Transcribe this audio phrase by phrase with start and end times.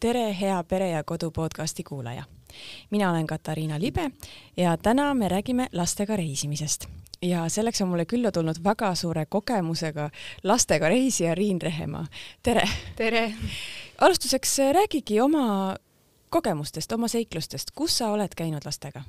[0.00, 2.22] tere, hea Pere ja Kodu podcasti kuulaja.
[2.90, 4.10] mina olen Katariina Libe
[4.56, 6.86] ja täna me räägime lastega reisimisest
[7.22, 10.10] ja selleks on mulle külla tulnud väga suure kogemusega
[10.42, 12.06] lastega reisija Riin Rehemaa.
[12.42, 12.68] tere!
[12.96, 13.34] tere!
[14.00, 15.76] alustuseks räägigi oma
[16.28, 19.02] kogemustest, oma seiklustest, kus sa oled käinud lastega?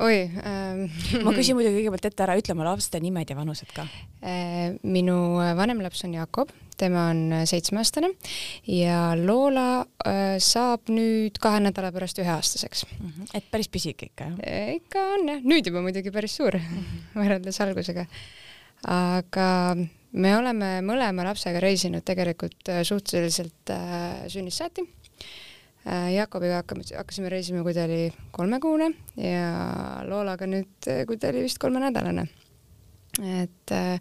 [0.00, 0.84] oi ähm,
[1.24, 3.88] ma küsin muidugi kõigepealt ette ära, ütle oma laste nimed ja vanused ka
[4.20, 4.76] äh,.
[4.82, 5.16] minu
[5.56, 8.10] vanem laps on Jakob, tema on seitsmeaastane
[8.72, 9.68] ja Loola
[10.06, 13.06] äh, saab nüüd kahe nädala pärast üheaastaseks mm.
[13.06, 13.30] -hmm.
[13.34, 14.74] et päris pisike ikka, jah e,?
[14.80, 17.20] ikka on jah, nüüd juba muidugi päris suur mm -hmm.
[17.22, 18.06] võrreldes algusega.
[18.86, 19.76] aga
[20.12, 24.86] me oleme mõlema lapsega reisinud tegelikult äh, suhteliselt äh, sünnist saati
[25.88, 28.90] Äh, Jakobiga hakkame, hakkasime reisima, kui ta oli kolmekuune
[29.22, 29.44] ja
[30.08, 32.26] Loolaga nüüd, kui ta oli vist kolmenädalane.
[33.18, 34.00] et äh,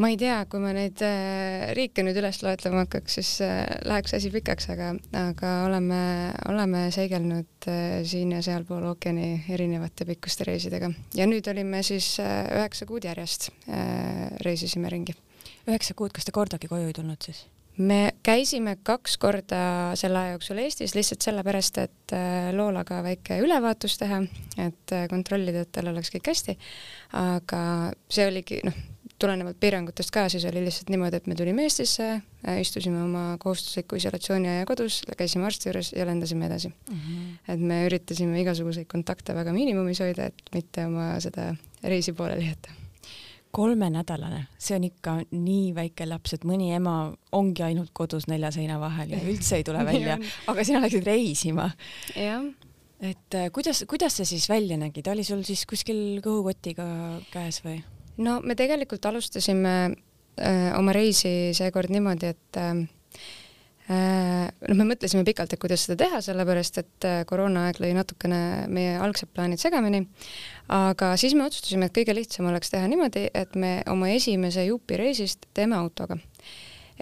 [0.00, 3.32] ma ei tea, kui ma neid äh, riike nüüd üles loetlema hakkaks, siis
[3.88, 6.02] läheks asi pikaks, aga, aga oleme,
[6.52, 7.70] oleme seigelnud
[8.08, 13.50] siin ja sealpool ookeani erinevate pikkuste reisidega ja nüüd olime siis üheksa kuud järjest,
[14.42, 15.16] reisisime ringi.
[15.68, 17.44] üheksa kuud, kas te kordagi koju ei tulnud siis?
[17.76, 19.62] me käisime kaks korda
[19.98, 24.22] selle aja jooksul Eestis lihtsalt sellepärast, et äh, Loolaga väike ülevaatus teha,
[24.60, 26.56] et äh, kontrollida, et tal oleks kõik hästi.
[27.18, 27.62] aga
[28.12, 28.76] see oligi noh,
[29.22, 33.98] tulenevalt piirangutest ka, siis oli lihtsalt niimoodi, et me tulime Eestisse, äh, istusime oma kohustusliku
[34.00, 37.00] isolatsiooni aja kodus, käisime arsti juures ja lendasime edasi mm.
[37.00, 37.32] -hmm.
[37.54, 42.82] et me üritasime igasuguseid kontakte väga miinimumis hoida, et mitte oma seda reisi pooleli jätta
[43.52, 48.78] kolmenädalane, see on ikka nii väike laps, et mõni ema ongi ainult kodus nelja seina
[48.80, 50.16] vahel ja üldse ei tule välja,
[50.48, 51.68] aga sina läksid reisima.
[53.02, 56.86] et äh, kuidas, kuidas see siis välja nägi, ta oli sul siis kuskil kõhukotiga
[57.32, 57.82] käes või?
[58.22, 62.82] No me tegelikult alustasime äh, oma reisi seekord niimoodi, et öö,
[63.92, 68.40] äh, noh, me mõtlesime pikalt, et kuidas seda teha, sellepärast et koroonaaeg lõi natukene
[68.72, 70.04] meie algsed plaanid segamini,
[70.72, 75.48] aga siis me otsustasime, et kõige lihtsam oleks teha niimoodi, et me oma esimese jupireisist
[75.54, 76.18] teeme autoga.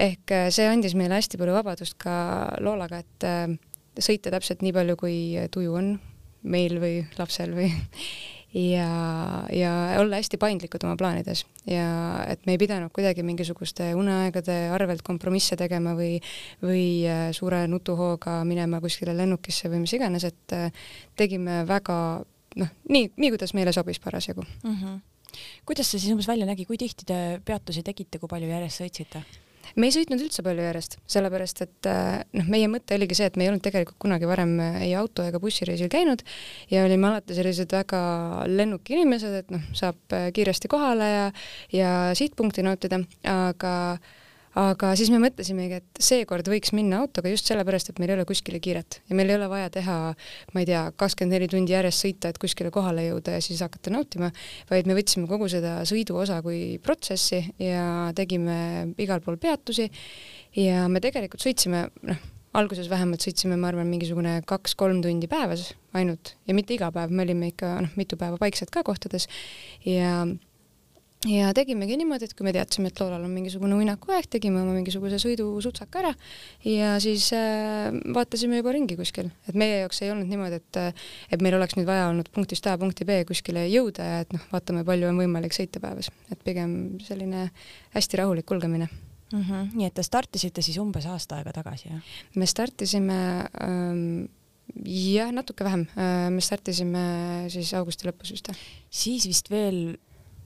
[0.00, 2.14] ehk äh, see andis meile hästi palju vabadust ka
[2.60, 3.58] Loolaga, et äh,
[3.98, 5.16] sõita täpselt nii palju, kui
[5.52, 5.98] tuju on
[6.42, 7.68] meil või lapsel või
[8.54, 8.90] ja,
[9.52, 11.86] ja olla hästi paindlikud oma plaanides ja
[12.28, 16.18] et me ei pidanud kuidagi mingisuguste uneaegade arvelt kompromisse tegema või,
[16.62, 20.56] või äh, suure nutuhooga minema kuskile lennukisse või mis iganes, et
[21.18, 22.00] tegime väga
[22.58, 24.74] noh, nii, nii kuidas meile sobis parasjagu mm.
[24.74, 24.98] -hmm.
[25.66, 29.24] kuidas see siis umbes välja nägi, kui tihti te peatusi tegite, kui palju järjest sõitsite?
[29.76, 33.36] Me ei sõitnud üldse palju järjest, sellepärast et äh, noh, meie mõte oligi see, et
[33.38, 36.24] me ei olnud tegelikult kunagi varem äh, ei auto ega bussireisil käinud
[36.72, 38.00] ja olime alati sellised väga
[38.50, 41.28] lennuki inimesed, et noh, saab äh, kiiresti kohale ja,
[41.74, 44.18] ja sihtpunkti nautida, aga äh,
[44.58, 48.26] aga siis me mõtlesimegi, et seekord võiks minna autoga just sellepärast, et meil ei ole
[48.28, 49.00] kuskile kiiret.
[49.10, 49.98] Ja meil ei ole vaja teha,
[50.54, 53.94] ma ei tea, kakskümmend neli tundi järjest sõita, et kuskile kohale jõuda ja siis hakata
[53.94, 54.32] nautima,
[54.70, 58.58] vaid me võtsime kogu seda sõiduosa kui protsessi ja tegime
[58.98, 59.90] igal pool peatusi.
[60.58, 62.28] Ja me tegelikult sõitsime, noh,
[62.58, 66.34] alguses vähemalt sõitsime, ma arvan, mingisugune kaks-kolm tundi päevas ainult.
[66.50, 69.28] Ja mitte iga päev, me olime ikka noh, mitu päeva paikselt ka kohtades.
[69.86, 70.24] Ja
[71.28, 75.18] ja tegimegi niimoodi, et kui me teadsime, et Loolal on mingisugune uinakuaeg, tegime oma mingisuguse
[75.20, 76.12] sõidusutsaka ära
[76.64, 80.80] ja siis äh, vaatasime juba ringi kuskil, et meie jaoks ei olnud niimoodi, et
[81.36, 84.48] et meil oleks nüüd vaja olnud punktist A punkti B kuskile jõuda ja et noh,
[84.52, 87.50] vaatame, palju on võimalik sõita päevas, et pigem selline
[87.92, 89.40] hästi rahulik kulgemine mm.
[89.42, 89.70] -hmm.
[89.76, 92.12] nii et te startisite siis umbes aasta aega tagasi, jah?
[92.34, 93.20] me startisime
[93.60, 94.28] ähm,
[94.84, 97.02] jah, natuke vähem, äh, me startisime
[97.52, 98.52] siis augusti lõpus vist.
[98.88, 99.98] siis vist veel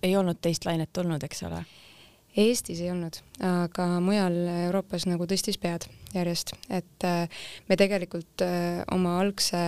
[0.04, 1.64] ei olnud teist lainet tulnud, eks ole?
[2.34, 3.14] Eestis ei olnud,
[3.46, 4.34] aga mujal
[4.66, 5.84] Euroopas nagu tõstis pead
[6.16, 9.60] järjest, et äh, me tegelikult äh, oma algse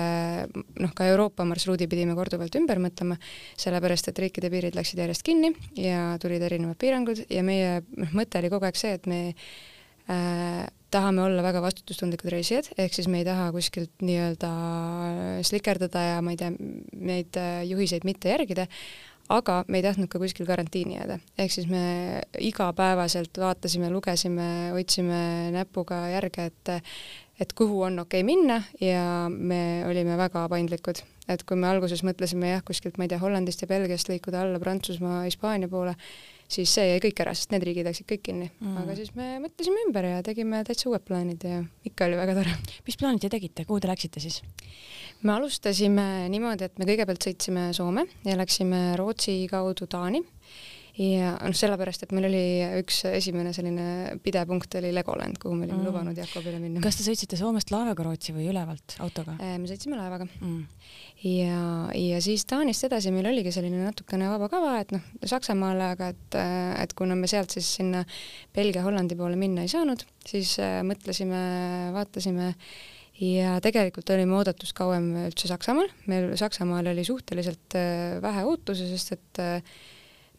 [0.51, 3.21] noh, ka Euroopa marsruudi pidime korduvalt ümber mõtlema,
[3.63, 8.43] sellepärast et riikide piirid läksid järjest kinni ja tulid erinevad piirangud ja meie noh, mõte
[8.43, 13.23] oli kogu aeg see, et me äh, tahame olla väga vastutustundlikud reisijad, ehk siis me
[13.23, 14.51] ei taha kuskilt nii-öelda
[15.47, 16.55] slikerdada ja ma ei tea,
[16.99, 18.67] neid äh, juhiseid mitte järgida,
[19.33, 21.83] aga me ei tahtnud ka kuskil karantiini jääda, ehk siis me
[22.39, 26.75] igapäevaselt vaatasime, lugesime, hoidsime näpuga järge, et
[27.41, 32.01] et kuhu on okei okay minna ja me olime väga paindlikud, et kui me alguses
[32.07, 35.93] mõtlesime jah, kuskilt ma ei tea, Hollandist ja Belgiast liikuda alla Prantsusmaa, Hispaania poole,
[36.49, 38.77] siis see jäi kõik ära, sest need riigid läksid kõik kinni mm..
[38.83, 42.55] aga siis me mõtlesime ümber ja tegime täitsa uued plaanid ja ikka oli väga tore.
[42.87, 44.41] mis plaanid te tegite, kuhu te läksite siis?
[45.27, 50.23] me alustasime niimoodi, et me kõigepealt sõitsime Soome ja läksime Rootsi kaudu Taani
[50.97, 52.43] ja noh, sellepärast, et meil oli
[52.81, 55.89] üks esimene selline pidepunkt oli Legoland, kuhu me olime mm.
[55.91, 56.81] lubanud Jakobile minna.
[56.85, 59.37] kas te sõitsite Soomest laevaga Rootsi või ülevalt autoga?
[59.41, 60.59] Äh, me sõitsime laevaga mm.
[61.29, 61.61] ja,
[62.01, 66.41] ja siis Taanist edasi meil oligi selline natukene vaba kava, et noh, Saksamaale, aga et,
[66.87, 68.05] et kuna me sealt siis sinna
[68.57, 71.43] Belgia-Hollandi poole minna ei saanud, siis äh, mõtlesime,
[71.97, 72.55] vaatasime
[73.21, 79.15] ja tegelikult olime oodatust kauem üldse Saksamaal, meil Saksamaal oli suhteliselt äh, vähe ootusi, sest
[79.17, 79.77] et äh,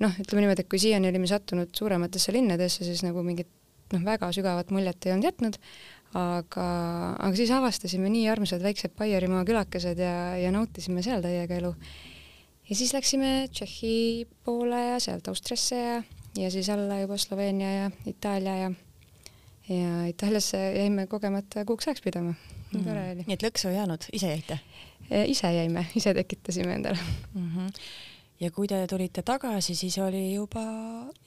[0.04, 3.50] noh, ütleme niimoodi, et kui siiani olime sattunud suurematesse linnadesse, siis nagu mingit
[3.94, 5.60] noh, väga sügavat muljet ei olnud jätnud,
[6.18, 6.68] aga,
[7.16, 11.74] aga siis avastasime nii armsad väiksed Baierimaa külakesed ja, ja nautisime seal täiega elu.
[12.70, 16.02] ja siis läksime Tšehhi poole ja sealt Austriasse ja,
[16.38, 18.76] ja siis alla juba Sloveenia ja Itaalia ja
[19.68, 22.34] ja Itaaliasse jäime kogemata kuuks ajaks pidama
[22.72, 23.26] nii tore oli.
[23.28, 24.60] nii et lõksu ei jäänud, ise jäite?
[25.28, 27.00] Ise jäime, ise tekitasime endale
[27.34, 27.50] mm.
[27.56, 27.84] -hmm.
[28.40, 30.64] Ja kui te tulite tagasi, siis oli juba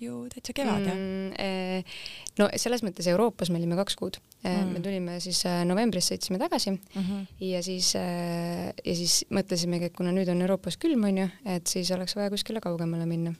[0.01, 1.85] ju täitsa kevad mm, -hmm.
[2.39, 4.51] no selles mõttes Euroopas me olime kaks kuud mm.
[4.51, 4.73] -hmm.
[4.73, 7.27] me tulime siis novembris sõitsime tagasi mm -hmm.
[7.41, 12.17] ja siis ja siis mõtlesimegi, et kuna nüüd on Euroopas külm onju, et siis oleks
[12.17, 13.35] vaja kuskile kaugemale minna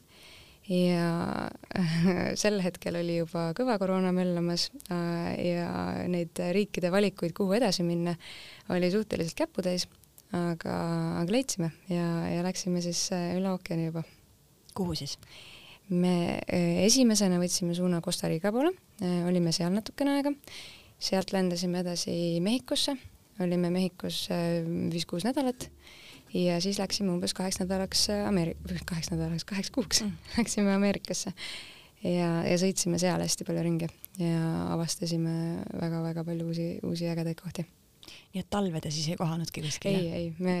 [0.69, 1.49] ja
[2.41, 5.69] sel hetkel oli juba kõva koroona möllamas ja
[6.07, 8.15] neid riikide valikuid, kuhu edasi minna,
[8.69, 9.87] oli suhteliselt käputäis,
[10.37, 10.75] aga,
[11.21, 14.03] aga leidsime ja, ja läksime siis äh, üle ookeani juba.
[14.77, 15.17] kuhu siis?
[15.89, 18.71] me äh, esimesena võtsime suuna Costa Rica poole,
[19.27, 20.31] olime seal natukene aega,
[21.01, 22.13] sealt lendasime edasi
[22.43, 22.95] Mehhikosse,
[23.41, 24.27] olime Mehhikos
[24.93, 25.69] viis-kuus nädalat
[26.33, 28.55] ja siis läksime umbes kaheks nädalaks äh, Ameeri-,
[28.85, 30.11] kaheks nädalaks, kaheks kuuks mm.
[30.37, 31.33] läksime Ameerikasse
[32.03, 33.89] ja, ja sõitsime seal hästi palju ringi
[34.21, 35.35] ja avastasime
[35.73, 37.65] väga-väga palju uusi, uusi ägedaid kohti
[38.31, 39.95] nii et talve te siis ei kohanudki kuskil?
[39.95, 40.53] ei, ei, me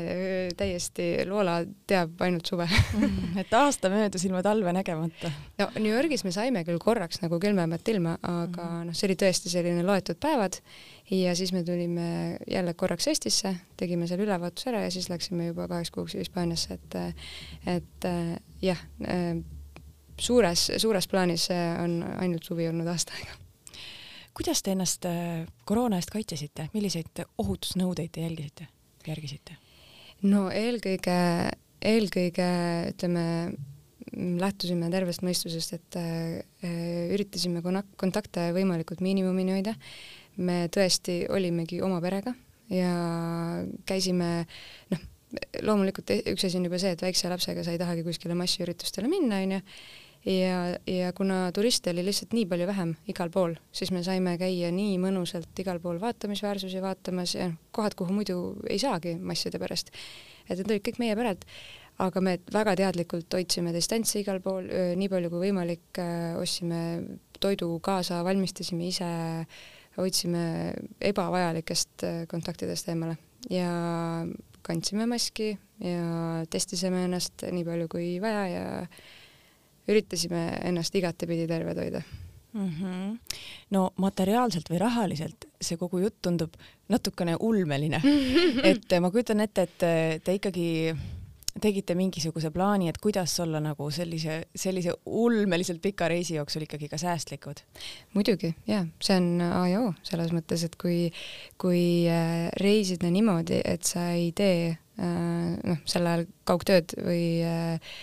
[0.57, 5.31] täiesti, Loola teab ainult suve mm, et aasta möödus ilma talve nägemata?
[5.59, 8.89] no New Yorgis me saime küll korraks nagu külmemat ilma, aga mm.
[8.89, 10.59] noh, see oli tõesti selline loetud päevad
[11.15, 12.09] ja siis me tulime
[12.49, 16.99] jälle korraks Eestisse, tegime seal ülevaatuse ära ja siis läksime juba kaheks kuuks Hispaaniasse, et
[17.71, 18.09] et
[18.61, 18.81] jah,
[20.19, 21.47] suures, suures plaanis
[21.83, 23.40] on ainult suvi olnud aasta aega
[24.37, 28.67] kuidas te ennast äh, koroona eest kaitsesite, milliseid ohutusnõudeid te jälgisite,
[29.07, 29.57] järgisite?
[30.27, 31.17] no eelkõige,
[31.81, 32.47] eelkõige
[32.91, 33.25] ütleme,
[34.41, 36.71] lähtusime tervest mõistusest, et äh,
[37.15, 37.63] üritasime
[37.99, 39.75] kontakte võimalikult miinimumini hoida.
[40.37, 42.33] me tõesti olimegi oma perega
[42.71, 42.91] ja
[43.85, 44.45] käisime,
[44.91, 45.01] noh,
[45.63, 49.41] loomulikult üks asi on juba see, et väikse lapsega sa ei tahagi kuskile massiüritustele minna,
[49.43, 49.59] onju
[50.25, 54.71] ja, ja kuna turiste oli lihtsalt nii palju vähem igal pool, siis me saime käia
[54.73, 58.37] nii mõnusalt igal pool vaatamisväärsusi vaatamas ja noh, kohad, kuhu muidu
[58.69, 59.91] ei saagi masside pärast.
[60.49, 61.45] et need olid kõik meie pered,
[62.01, 66.01] aga me väga teadlikult hoidsime distantsi igal pool, nii palju kui võimalik,
[66.41, 66.81] ostsime
[67.41, 69.09] toidu kaasa, valmistasime ise,
[69.97, 70.43] hoidsime
[71.01, 73.17] ebavajalikest kontaktidest eemale
[73.49, 73.71] ja
[74.61, 78.65] kandsime maski ja testisime ennast nii palju kui vaja ja
[79.91, 82.01] üritasime ennast igatepidi terved hoida
[82.53, 82.67] mm.
[82.67, 83.15] -hmm.
[83.75, 86.53] no materiaalselt või rahaliselt see kogu jutt tundub
[86.89, 88.01] natukene ulmeline
[88.71, 90.69] et ma kujutan ette, et te ikkagi
[91.59, 96.97] tegite mingisuguse plaani, et kuidas olla nagu sellise, sellise ulmeliselt pika reisi jooksul ikkagi ka
[97.01, 97.63] säästlikud?
[98.13, 101.11] muidugi, jaa, see on A ja O selles mõttes, et kui,
[101.61, 107.93] kui äh, reisida niimoodi, et sa ei tee äh, noh, sel ajal kaugtööd või äh,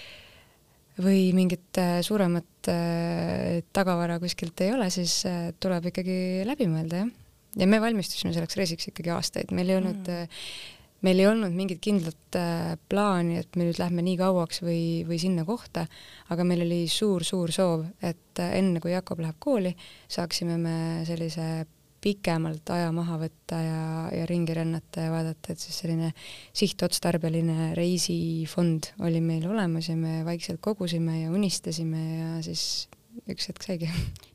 [1.03, 7.05] või mingit äh, suuremat äh, tagavara kuskilt ei ole, siis äh, tuleb ikkagi läbi mõelda,
[7.05, 7.13] jah.
[7.63, 10.43] ja me valmistusime selleks reisiks ikkagi aastaid, meil ei olnud mm.,
[11.07, 12.37] meil ei olnud mingit kindlat
[12.91, 15.85] plaani, et me nüüd lähme nii kauaks või, või sinna kohta,
[16.35, 19.77] aga meil oli suur-suur soov, et enne kui Jakob läheb kooli,
[20.11, 20.75] saaksime me
[21.07, 21.69] sellise
[22.05, 23.81] pikemalt aja maha võtta ja,
[24.15, 26.13] ja ringi rännata ja vaadata, et siis selline
[26.57, 32.89] sihtotstarbeline reisifond oli meil olemas ja me vaikselt kogusime ja unistasime ja siis
[33.27, 33.89] üks hetk saigi.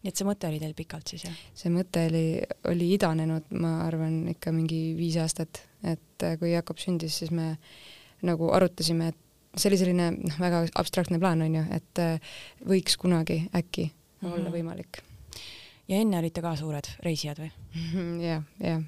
[0.04, 1.40] nii et see mõte oli teil pikalt siis, jah?
[1.56, 2.26] see mõte oli,
[2.72, 7.54] oli idanenud, ma arvan, ikka mingi viis aastat, et kui Jakob sündis, siis me
[8.28, 12.06] nagu arutasime, et see oli selline noh, väga abstraktne plaan, on ju, et
[12.68, 14.36] võiks kunagi äkki mm -hmm.
[14.36, 15.04] olla võimalik
[15.90, 17.52] ja enne olite ka suured reisijad või?
[18.30, 18.82] jah, jah.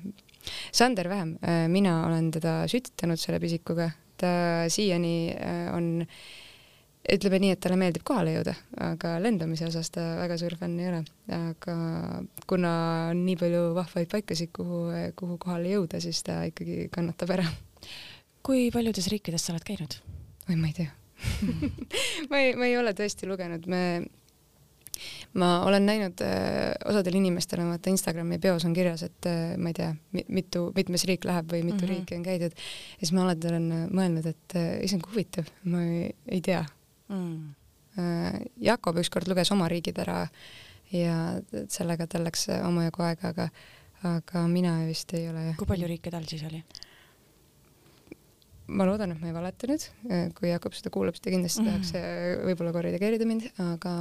[0.75, 3.89] Sander vähem, äh, mina olen teda sütitanud selle pisikuga,
[4.21, 4.31] ta
[4.71, 6.05] siiani äh, on
[7.05, 10.89] ütleme nii, et talle meeldib kohale jõuda, aga lendamise osas ta väga suur fänn ei
[10.89, 11.01] ole.
[11.37, 11.75] aga
[12.49, 12.73] kuna
[13.11, 14.87] on nii palju vahvaid paikasid, kuhu,
[15.19, 17.47] kuhu kohale jõuda, siis ta ikkagi kannatab ära.
[18.45, 19.99] kui paljudes riikides sa oled käinud?
[20.49, 20.91] oi, ma ei tea,
[22.31, 23.83] ma ei, ma ei ole tõesti lugenud, me
[25.35, 29.71] ma olen näinud äh, osadel inimestel on vaata Instagrami bios on kirjas, et äh, ma
[29.71, 29.91] ei tea,
[30.31, 31.93] mitu, mitmes riik läheb või mitu mm -hmm.
[31.93, 35.51] riiki on käidud ja siis ma alati olen äh, mõelnud, et äh, issand kui huvitav,
[35.63, 36.65] ma ei, ei tea
[37.09, 37.53] mm..
[37.99, 40.27] Äh, Jakob ükskord luges oma riigid ära
[40.91, 43.49] ja sellega tal läks omajagu aega, aga
[44.05, 46.63] aga mina vist ei ole kui palju riike tal siis oli?
[48.67, 49.83] ma loodan, et ma ei valeta nüüd,
[50.37, 51.71] kui Jakob seda kuulab, siis ta kindlasti mm -hmm.
[51.71, 53.91] tahaks äh, võib-olla korrigeerida mind, aga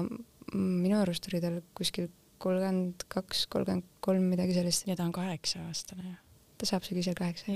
[0.55, 2.11] minu arust oli tal kuskil
[2.43, 4.87] kolmkümmend kaks, kolmkümmend kolm, midagi sellist.
[4.89, 6.21] ja ta on kaheksa-aastane ju
[6.59, 7.53] ta saab sügisel kaheksa.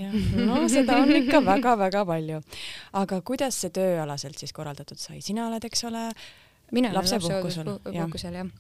[0.46, 2.40] no seda on ikka väga-väga palju.
[2.92, 6.08] aga kuidas see tööalaselt siis korraldatud sai, sina oled, eks ole,
[6.72, 7.76] lapsepuhkusel?
[7.76, 8.56] lapsepuhkusel jah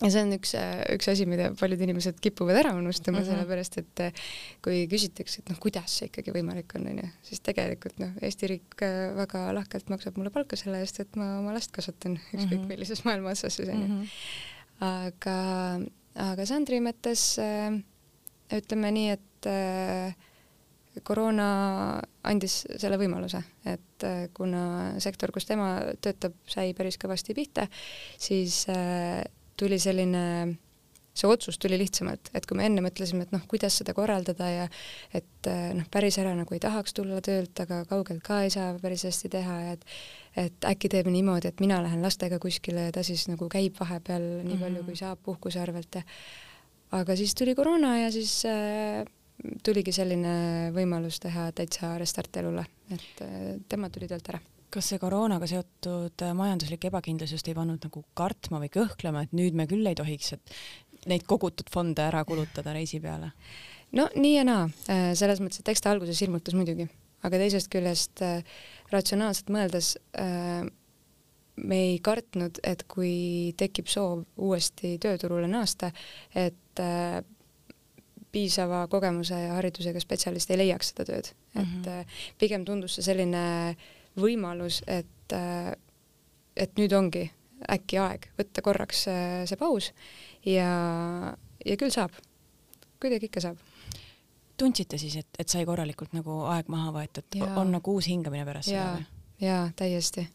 [0.00, 0.52] ja see on üks,
[0.94, 3.30] üks asi, mida paljud inimesed kipuvad ära unustama mm, -hmm.
[3.30, 4.22] sellepärast et eh,
[4.64, 8.84] kui küsitakse, et noh, kuidas see ikkagi võimalik on, onju, siis tegelikult noh, Eesti riik
[8.86, 12.62] eh, väga lahkelt maksab mulle palka selle eest, et ma oma last kasvatan ükskõik mm
[12.62, 12.72] -hmm.
[12.72, 14.00] millises maailma otsas siis onju mm.
[14.00, 14.88] -hmm.
[14.88, 15.38] aga,
[16.30, 17.80] aga Sandri mõttes äh,
[18.56, 20.16] ütleme nii, et äh,
[21.06, 24.04] koroona andis selle võimaluse, et
[24.34, 27.68] kuna sektor, kus tema töötab, sai päris kõvasti pihta,
[28.18, 28.66] siis
[29.60, 30.24] tuli selline
[31.20, 34.66] see otsus tuli lihtsamalt, et kui me enne mõtlesime, et noh, kuidas seda korraldada ja
[35.16, 38.72] et eh, noh, päris ära nagu ei tahaks tulla töölt, aga kaugelt ka ei saa
[38.80, 39.86] päris hästi teha ja et
[40.38, 44.22] et äkki teeme niimoodi, et mina lähen lastega kuskile ja ta siis nagu käib vahepeal
[44.46, 45.00] nii palju, kui mhm.
[45.00, 46.04] saab puhkuse arvelt ja
[47.00, 49.02] aga siis tuli koroona ja siis äh,
[49.66, 52.64] tuligi selline võimalus teha täitsa restart elule,
[52.94, 54.42] et äh, tema tuli töölt ära
[54.74, 59.34] kas see koroonaga seotud äh, majanduslik ebakindlus just ei pannud nagu kartma või kõhklema, et
[59.36, 63.32] nüüd me küll ei tohiks, et neid kogutud fonde ära kulutada reisi peale?
[63.96, 66.86] no nii ja naa, äh, selles mõttes, et eks ta alguses hirmutas muidugi,
[67.26, 68.44] aga teisest küljest äh,
[68.92, 69.96] ratsionaalselt mõeldes
[71.60, 75.90] me ei kartnud, et kui tekib soov uuesti tööturule naasta,
[76.32, 76.80] et
[78.32, 81.80] piisava kogemuse ja haridusega spetsialist ei leiaks seda tööd mm, -hmm.
[81.80, 85.72] et äh, pigem tundus see selline äh, võimalus, et, äh,
[86.56, 87.26] et nüüd ongi
[87.70, 89.90] äkki aeg võtta korraks see, see paus
[90.46, 90.70] ja,
[91.64, 92.14] ja küll saab,
[93.02, 93.60] kuidagi ikka saab.
[94.60, 98.72] tundsite siis, et, et sai korralikult nagu aeg maha võetud, on nagu uus hingamine pärast
[98.72, 99.06] ja, seda või?
[99.46, 100.26] jaa, täiesti.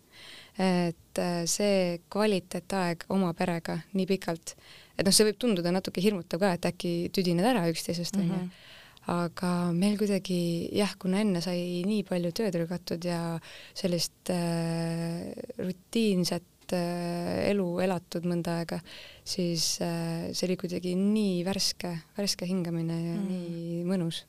[0.62, 4.56] et äh, see kvaliteetaeg oma perega nii pikalt,
[4.98, 8.40] et noh, see võib tunduda natuke hirmutav ka, et äkki tüdined ära üksteisest, onju mm
[8.46, 8.74] -hmm
[9.12, 10.40] aga meil kuidagi
[10.74, 13.38] jah, kuna enne sai nii palju tööd lükatud ja
[13.78, 15.30] sellist äh,
[15.62, 18.80] rutiinset äh, elu elatud mõnda aega,
[19.22, 23.30] siis äh, see oli kuidagi nii värske, värske hingamine ja mm.
[23.30, 24.24] nii mõnus.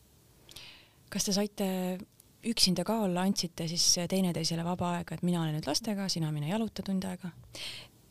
[1.08, 1.66] kas te saite
[2.46, 6.52] üksinda ka olla, andsite siis teineteisele vaba aega, et mina olen nüüd lastega, sina mine
[6.52, 7.32] jaluta tund aega?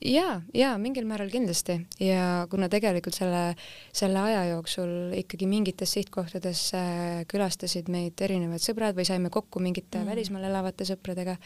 [0.03, 3.55] Ja, ja mingil määral kindlasti ja kuna tegelikult selle,
[3.95, 10.01] selle aja jooksul ikkagi mingites sihtkohtades äh, külastasid meid erinevad sõbrad või saime kokku mingite
[10.01, 10.11] mm.
[10.11, 11.37] välismaal elavate sõpradega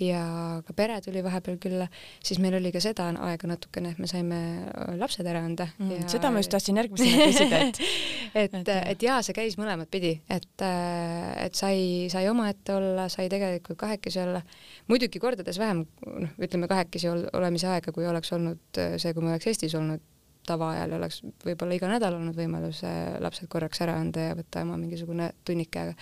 [0.00, 0.22] ja
[0.66, 1.90] ka pere tuli vahepeal külla,
[2.24, 5.92] siis meil oli ka seda aega natukene, et me saime äh, lapsed ära anda mm,.
[5.98, 6.08] Ja...
[6.16, 7.82] seda ma just tahtsin järgmisena küsida, et
[8.34, 13.08] et, et, et jaa, see käis mõlemat pidi, et, äh, et sai, sai omaette olla,
[13.12, 14.42] sai tegelikult kahekesi olla,
[14.90, 19.24] muidugi kordades vähem, noh, ütleme kahekesi ol, olemise aega, kui oleks olnud äh, see, kui
[19.24, 20.04] ma oleks Eestis olnud
[20.48, 24.64] tavaajal ja oleks võib-olla iga nädal olnud võimalus äh, lapsed korraks ära anda ja võtta
[24.64, 25.96] ema mingisugune tunnike, aga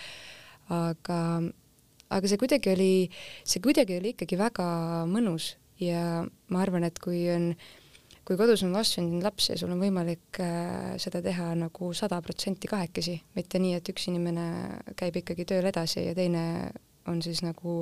[0.69, 1.19] aga,
[2.13, 2.93] aga see kuidagi oli,
[3.47, 4.69] see kuidagi oli ikkagi väga
[5.09, 7.51] mõnus ja ma arvan, et kui on,
[8.29, 12.69] kui kodus on vastsündinud laps ja sul on võimalik äh, seda teha nagu sada protsenti
[12.69, 14.43] kahekesi, mitte nii, et üks inimene
[14.99, 16.43] käib ikkagi tööl edasi ja teine
[17.09, 17.79] on siis nagu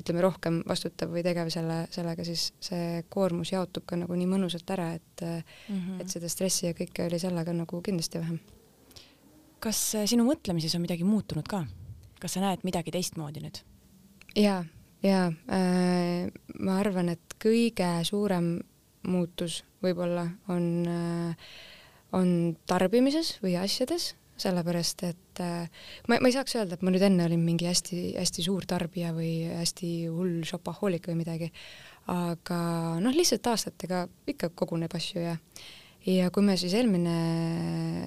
[0.00, 4.72] ütleme, rohkem vastutav või tegev selle, sellega, siis see koormus jaotub ka nagu nii mõnusalt
[4.72, 6.00] ära, et mm, -hmm.
[6.00, 8.40] et seda stressi ja kõike oli sellega nagu kindlasti vähem.
[9.60, 11.66] kas äh, sinu mõtlemises on midagi muutunud ka?
[12.20, 13.60] kas sa näed midagi teistmoodi nüüd?
[14.36, 14.64] jaa,
[15.02, 18.56] jaa äh,, ma arvan, et kõige suurem
[19.08, 21.50] muutus võib-olla on äh,
[22.12, 25.68] on tarbimises või asjades sellepärast et äh,
[26.08, 29.32] ma, ma ei saaks öelda, et ma nüüd enne olin mingi hästi-hästi suur tarbija või
[29.52, 31.50] hästi hull shopahoolik või midagi,
[32.10, 32.60] aga
[33.02, 35.36] noh, lihtsalt aastatega ikka koguneb asju ja
[36.08, 37.14] ja kui me siis eelmine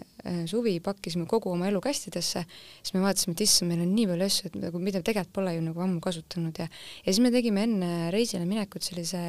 [0.02, 2.44] äh, suvi pakkisime kogu oma elu kastidesse,
[2.82, 5.54] siis me vaatasime, et issand, meil on nii palju asju, et nagu mida tegelikult pole
[5.56, 9.22] ju nagu ammu kasutanud ja ja siis me tegime enne reisile minekut sellise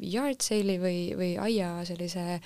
[0.00, 2.40] yard sale'i või, või aia sellise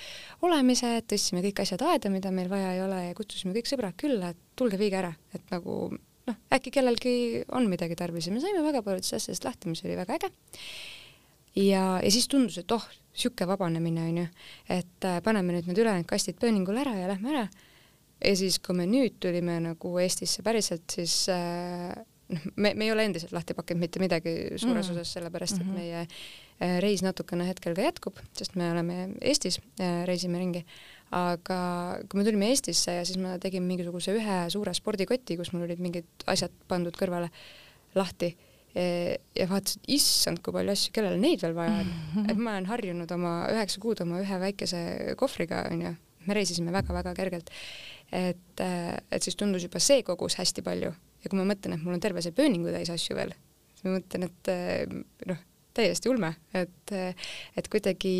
[0.45, 4.31] olemise, tõstsime kõik asjad aeda, mida meil vaja ei ole ja kutsusime kõik sõbrad külla,
[4.35, 5.83] et tulge viige ära, et nagu
[6.27, 7.13] noh, äkki kellelgi
[7.55, 10.31] on midagi tarvis ja me saime väga paljudest asjadest lahti, mis oli väga äge.
[11.55, 14.27] Ja, ja siis tundus, et oh, sihuke vabanemine onju,
[14.71, 17.47] et äh, paneme nüüd need ülejäänud kastid pööningule ära ja lähme ära.
[18.21, 21.91] ja siis, kui me nüüd tulime nagu Eestisse päriselt, siis äh,
[22.31, 24.95] noh, me, me ei ole endiselt lahti pakkinud mitte midagi suures mm.
[24.95, 25.79] osas, sellepärast et mm -hmm.
[25.79, 29.59] meie äh, reis natukene hetkel ka jätkub, sest me oleme Eestis,
[30.05, 30.65] reisime ringi,
[31.11, 35.67] aga kui me tulime Eestisse ja siis ma tegin mingisuguse ühe suure spordikoti, kus mul
[35.67, 37.29] olid mingid asjad pandud kõrvale
[37.95, 38.37] lahti
[38.75, 41.91] ja vaatasin, issand, kui palju asju, kellele neid veel vaja on.
[42.31, 44.81] et ma olen harjunud oma üheksa kuud oma ühe väikese
[45.19, 45.93] kohvriga, onju,
[46.27, 47.51] me reisisime väga-väga kergelt.
[48.11, 51.95] et, et siis tundus juba see kogus hästi palju ja kui ma mõtlen, et mul
[51.95, 53.33] on terve see pööningu täis asju veel,
[53.75, 54.95] siis ma mõtlen, et eh,
[55.29, 55.43] noh,
[55.77, 56.93] täiesti ulme, et,
[57.55, 58.15] et kuidagi,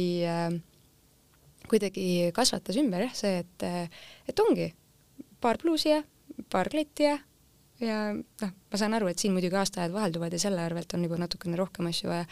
[1.67, 2.05] kuidagi
[2.35, 3.65] kasvatas ümber jah, see, et,
[4.31, 4.69] et ongi
[5.43, 5.99] paar pluusi ja
[6.51, 7.17] paar kletti ja
[7.81, 11.19] ja noh, ma saan aru, et siin muidugi aastaajad vahelduvad ja selle arvelt on juba
[11.21, 12.27] natukene rohkem asju vaja,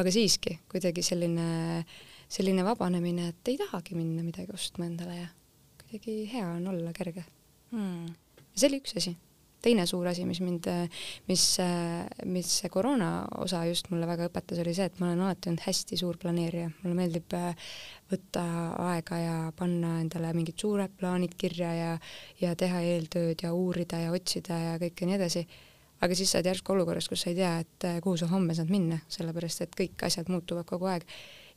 [0.00, 1.48] aga siiski kuidagi selline,
[2.30, 5.28] selline vabanemine, et ei tahagi minna midagi ostma endale ja
[5.82, 7.26] kuidagi hea on olla kerge.
[7.74, 8.10] Hmm..
[8.54, 9.16] see oli üks asi.
[9.64, 10.66] Teine suur asi, mis mind,
[11.24, 11.42] mis,
[12.28, 15.64] mis see koroona osa just mulle väga õpetas, oli see, et ma olen alati olnud
[15.64, 17.32] hästi suur planeerija, mulle meeldib
[18.10, 18.42] võtta
[18.90, 21.92] aega ja panna endale mingid suured plaanid kirja ja,
[22.40, 25.46] ja teha eeltööd ja uurida ja otsida ja kõike nii edasi.
[26.04, 28.68] Aga siis saad järsku olukorras, kus sa ei tea, et äh, kuhu sa homme saad
[28.72, 31.06] minna, sellepärast et kõik asjad muutuvad kogu aeg.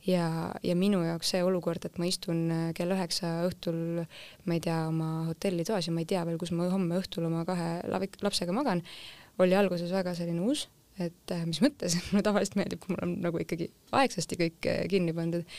[0.06, 0.28] Ja,
[0.62, 4.04] ja minu jaoks see olukord, et ma istun äh, kell üheksa õhtul,
[4.46, 7.42] ma ei tea, oma hotellitoas ja ma ei tea veel, kus ma homme õhtul oma
[7.48, 7.82] kahe
[8.22, 8.84] lapsega magan,
[9.42, 10.68] oli alguses väga selline uus,
[11.02, 15.16] et äh, mis mõttes, mulle tavaliselt meeldib, kui mul on nagu ikkagi aegsasti kõik kinni
[15.18, 15.58] pandud.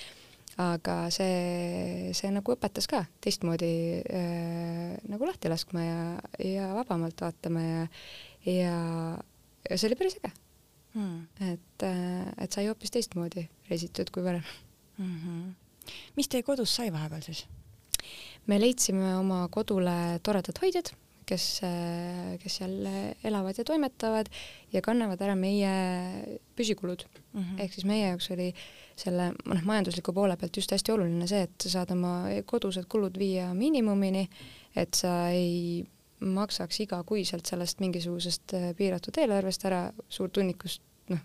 [0.57, 5.99] Aga see, see nagu õpetas ka teistmoodi äh, nagu lahti laskma ja,
[6.43, 7.83] ja vabamalt vaatama ja,
[8.45, 8.75] ja,
[9.69, 10.33] ja see oli päris äge
[10.95, 11.21] hmm..
[11.51, 14.43] et, äh, et sai hoopis teistmoodi reisitud kui varem
[14.97, 15.15] mm.
[15.15, 15.93] -hmm.
[16.17, 17.45] mis teie kodus sai vahepeal siis?
[18.47, 20.91] me leidsime oma kodule toredad hoidjad,
[21.29, 21.45] kes,
[22.41, 22.89] kes seal
[23.23, 24.31] elavad ja toimetavad
[24.73, 25.73] ja kannavad ära meie
[26.57, 27.41] püsikulud mm.
[27.41, 27.61] -hmm.
[27.63, 28.49] ehk siis meie jaoks oli
[28.99, 32.13] selle noh, majandusliku poole pealt just hästi oluline see, et sa saad oma
[32.45, 34.27] kodused kulud viia miinimumini,
[34.75, 35.85] et sa ei
[36.19, 41.21] maksaks igakuiselt sellest mingisugusest äh, piiratud eelarvest ära suurt hunnikust noh,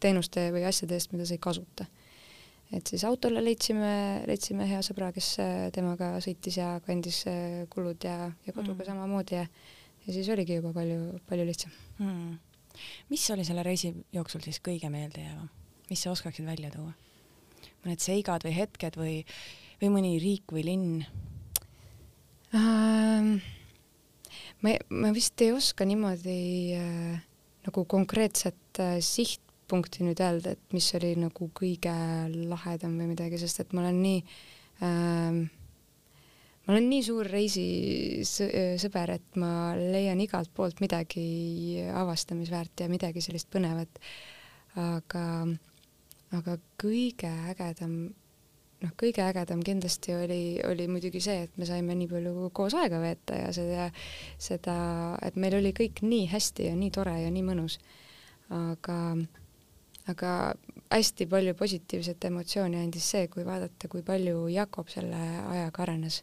[0.00, 1.86] teenuste või asjade eest, mida sa ei kasuta.
[2.74, 3.94] Et siis autole leidsime,
[4.28, 8.90] leidsime hea sõbra, kes äh, temaga sõitis ja kandis äh, kulud ja, ja koduga mm.
[8.90, 9.48] samamoodi ja
[10.06, 12.36] ja siis oligi juba palju, palju lihtsam mm..
[13.12, 15.48] mis oli selle reisi jooksul siis kõige meeldejäävam,
[15.90, 16.92] mis sa oskaksid välja tuua?
[17.84, 19.18] mõned seigad või hetked või,
[19.82, 21.04] või mõni riik või linn
[22.56, 23.36] ähm,?
[24.64, 26.40] ma, ma vist ei oska niimoodi
[26.78, 27.22] äh,
[27.64, 28.98] nagu konkreetset äh,
[29.64, 31.92] sihtpunkti nüüd öelda, et mis oli nagu kõige
[32.50, 34.18] lahedam või midagi, sest et ma olen nii
[34.84, 35.38] äh,
[36.64, 43.48] ma olen nii suur reisisõber, et ma leian igalt poolt midagi avastamisväärt ja midagi sellist
[43.50, 43.88] põnevat.
[44.74, 45.46] aga,
[46.34, 48.12] aga kõige ägedam
[48.82, 52.98] noh, kõige ägedam kindlasti oli, oli muidugi see, et me saime nii palju koos aega
[53.00, 53.90] veeta ja seda,
[54.36, 54.74] seda,
[55.22, 57.78] et meil oli kõik nii hästi ja nii tore ja nii mõnus.
[58.50, 59.16] aga,
[60.10, 60.30] aga
[60.92, 66.20] hästi palju positiivset emotsiooni andis see, kui vaadata, kui palju Jakob selle ajaga arenes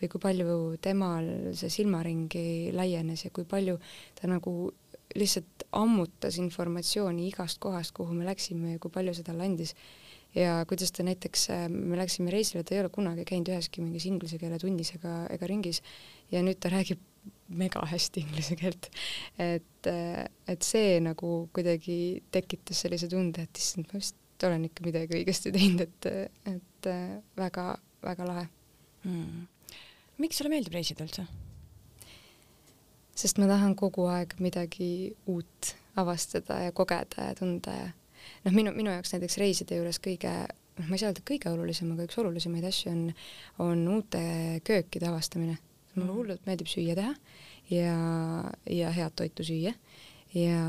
[0.00, 3.78] või kui palju temal see silmaringi laienes ja kui palju
[4.18, 4.72] ta nagu
[5.16, 9.74] lihtsalt ammutas informatsiooni igast kohast, kuhu me läksime ja kui palju see talle andis.
[10.32, 14.06] Ja kuidas ta näiteks, äh, me läksime reisile, ta ei ole kunagi käinud üheski mingis
[14.08, 15.82] inglise keele tunnis ega, ega ringis.
[16.32, 17.02] Ja nüüd ta räägib
[17.52, 18.88] mega hästi inglise keelt.
[19.40, 19.90] et,
[20.48, 25.52] et see nagu kuidagi tekitas sellise tunde, et issand, ma vist olen ikka midagi õigesti
[25.54, 26.10] teinud, et,
[26.50, 26.90] et
[27.38, 28.48] väga-väga lahe
[29.04, 29.46] hmm..
[30.22, 31.26] miks sulle meeldib reisida üldse?
[33.22, 37.90] sest ma tahan kogu aeg midagi uut avastada ja kogeda ja tunda ja
[38.46, 40.32] noh, minu, minu jaoks näiteks reiside juures kõige,
[40.78, 43.02] noh, ma ei saa öelda kõige olulisem, aga üks olulisemaid asju on,
[43.62, 44.22] on uute
[44.66, 45.58] köökide avastamine.
[45.96, 46.16] Mulle mm.
[46.16, 47.12] hullult meeldib süüa teha
[47.70, 47.96] ja,
[48.70, 49.74] ja head toitu süüa
[50.34, 50.62] ja,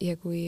[0.00, 0.42] ja kui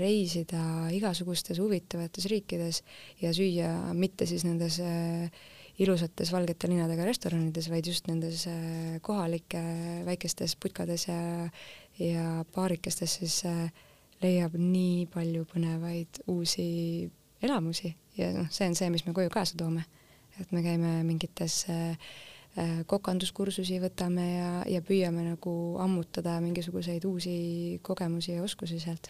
[0.00, 2.82] reisida igasugustes huvitavates riikides
[3.22, 5.30] ja süüa mitte siis nendes äh,
[5.80, 9.62] ilusates valgete linadega restoranides, vaid just nendes äh, kohalike
[10.06, 11.48] väikestes putkades ja,
[11.98, 13.64] ja baarikestes, siis äh,
[14.22, 16.66] leiab nii palju põnevaid uusi
[17.42, 19.84] elamusi ja noh, see on see, mis me koju kaasa toome.
[20.40, 21.96] et me käime mingites äh,
[22.86, 27.34] kokanduskursusi võtame ja, ja püüame nagu ammutada mingisuguseid uusi
[27.82, 29.08] kogemusi ja oskusi sealt.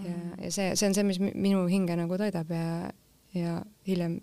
[0.00, 2.88] ja ja see, see on see, mis minu hinge nagu toidab ja,
[3.36, 4.22] ja hiljem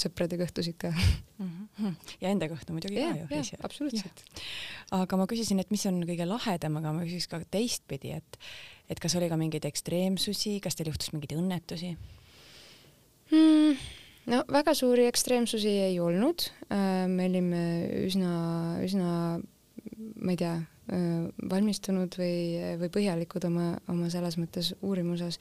[0.00, 1.68] sõpradega õhtusid ka mm.
[1.78, 1.94] -hmm.
[2.22, 3.58] ja enda kõhtu muidugi ka ju.
[3.62, 4.24] absoluutselt.
[4.90, 8.38] aga ma küsisin, et mis on kõige lahedam, aga ma küsiks ka teistpidi, et
[8.88, 11.96] et kas oli ka mingeid ekstreemsusi, kas teil juhtus mingeid õnnetusi
[13.30, 14.00] mm,?
[14.30, 17.64] No väga suuri ekstreemsusi ei olnud, äh, me olime
[18.06, 18.34] üsna,
[18.84, 19.40] üsna,
[20.22, 20.56] ma ei tea,
[20.92, 22.34] äh, valmistunud või,
[22.80, 25.38] või põhjalikud oma, oma selles mõttes uurimuses,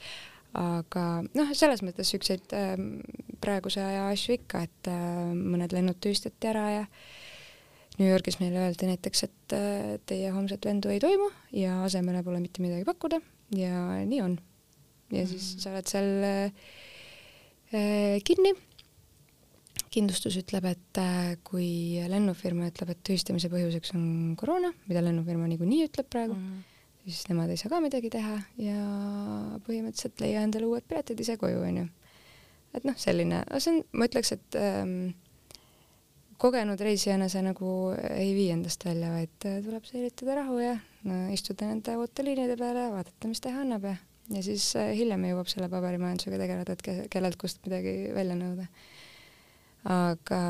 [0.57, 1.05] aga
[1.37, 2.75] noh, selles mõttes siukseid äh,
[3.43, 6.85] praeguse aja asju ikka, et äh, mõned lennud tühistati ära ja
[7.99, 9.53] New Yorgis meile öeldi näiteks, et
[10.07, 13.19] teie homset lendu ei toimu ja asemele pole mitte midagi pakkuda
[13.59, 14.37] ja nii on.
[15.11, 15.59] ja siis mm.
[15.59, 16.09] sa oled seal
[18.25, 18.55] kinni.
[19.91, 24.03] Kindlustus ütleb, et äh, kui lennufirma ütleb, et tühistamise põhjuseks on
[24.39, 26.67] koroona, mida lennufirma niikuinii ütleb praegu mm
[27.05, 28.77] siis nemad ei saa ka midagi teha ja
[29.65, 31.87] põhimõtteliselt leia endale uued piletid ise koju, onju.
[32.77, 34.93] et noh, selline, see on, ma ütleks, et ähm,
[36.41, 37.73] kogenud reisijana see nagu
[38.11, 40.77] ei vii endast välja, vaid äh, tuleb säilitada rahu ja
[41.07, 43.97] no, istuda nende ooteliinide peale ja vaadata, mis teha annab ja,
[44.37, 48.69] ja siis äh, hiljem jõuab selle paberimajandusega tegeleda, et ke, kellelt kust midagi välja nõuda.
[49.89, 50.41] Aga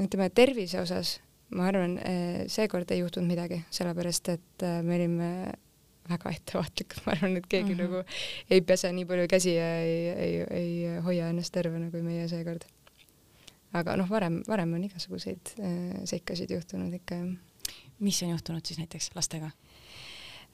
[0.00, 1.18] ütleme, tervise osas
[1.54, 5.30] ma arvan, eh, seekord ei juhtunud midagi, sellepärast et eh, me olime
[6.08, 7.82] väga ettevaatlikud, ma arvan, et keegi mm -hmm.
[7.82, 12.28] nagu ei pese nii palju käsi ja ei, ei, ei hoia ennast tervena kui meie
[12.28, 12.64] seekord.
[13.72, 17.34] aga noh, varem, varem on igasuguseid äh, seikasid juhtunud ikka, jah.
[17.98, 19.50] mis on juhtunud siis näiteks lastega?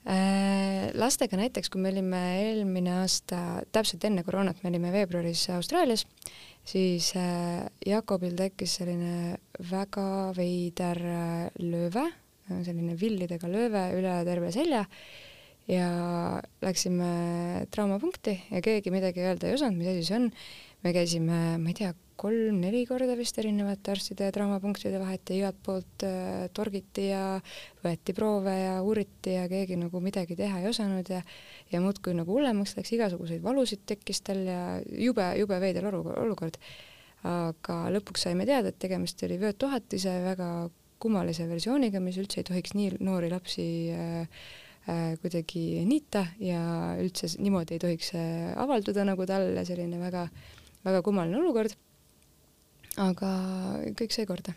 [0.01, 6.31] Lastega näiteks, kui me olime eelmine aasta, täpselt enne koroonat, me olime veebruaris Austraalias äh,,
[6.67, 9.37] siis äh, Jakobil tekkis selline
[9.71, 12.05] väga veider äh, lööve,
[12.51, 14.85] selline villidega lööve üle terve selja
[15.71, 15.87] ja
[16.61, 17.11] läksime
[17.71, 20.31] traumapunkti ja keegi midagi öelda ei osanud, mis asi see on.
[20.81, 25.61] me käisime, ma ei tea, kolm-neli korda vist erinevate arstide ja traumapunktide vahet ja igalt
[25.65, 27.23] poolt äh, torgiti ja
[27.83, 31.23] võeti proove ja uuriti ja keegi nagu midagi teha ei osanud ja
[31.71, 36.57] ja muudkui nagu hullemaks läks, igasuguseid valusid tekkis tal ja jube, jube veider olukord.
[37.21, 40.47] aga lõpuks saime teada, et tegemist oli vöötuhatise väga
[41.01, 44.41] kummalise versiooniga, mis üldse ei tohiks nii noori lapsi äh,
[44.89, 46.63] äh, kuidagi niita ja
[47.01, 50.27] üldse niimoodi ei tohiks äh, avalduda nagu tal ja selline väga,
[50.85, 51.77] väga kummaline olukord
[52.99, 53.31] aga
[53.97, 54.55] kõik sai korda.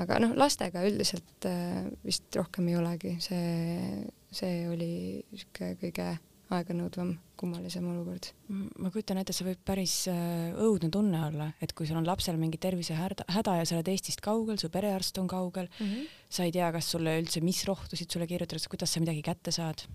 [0.00, 4.92] aga noh, lastega üldiselt äh, vist rohkem ei olegi, see, see oli
[5.28, 6.06] niisugune kõige
[6.50, 8.26] aeganõudvam kummalisem olukord.
[8.50, 12.36] ma kujutan ette, see võib päris äh, õudne tunne olla, et kui sul on lapsel
[12.40, 13.24] mingi tervisehäda
[13.56, 16.18] ja sa oled Eestist kaugel, su perearst on kaugel mm, -hmm.
[16.28, 19.86] sa ei tea, kas sulle üldse, mis rohtusid sulle kirjutatakse, kuidas sa midagi kätte saad?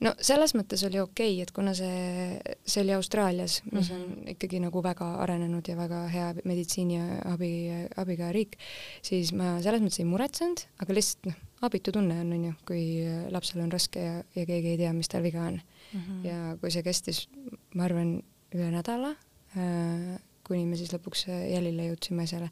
[0.00, 4.18] no selles mõttes oli okei okay,, et kuna see, see oli Austraalias, mis mm -hmm.
[4.24, 7.52] on ikkagi nagu väga arenenud ja väga hea meditsiiniabi,
[7.96, 8.58] abiga riik,
[9.02, 12.82] siis ma selles mõttes ei muretsenud, aga lihtsalt noh, abitu tunne on, on ju, kui
[13.30, 16.00] lapsel on raske ja, ja keegi ei tea, mis tal viga on mm.
[16.00, 16.26] -hmm.
[16.26, 17.28] ja kui see kestis,
[17.74, 18.22] ma arvan,
[18.54, 19.14] üle nädala
[19.56, 22.50] äh,, kuni me siis lõpuks jälile jõudsime asjale.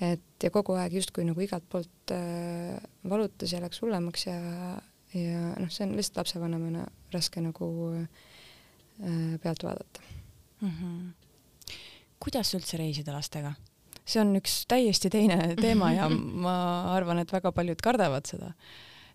[0.00, 4.38] et ja kogu aeg justkui nagu igalt poolt äh, valutas ja läks hullemaks ja,
[5.14, 10.00] ja noh, see on lihtsalt lapsevanemana raske nagu äh, pealt vaadata
[10.60, 10.70] mm.
[10.70, 11.76] -hmm.
[12.18, 13.54] kuidas üldse reisida lastega?
[14.04, 16.56] See on üks täiesti teine teema ja ma
[16.94, 18.52] arvan, et väga paljud kardavad seda.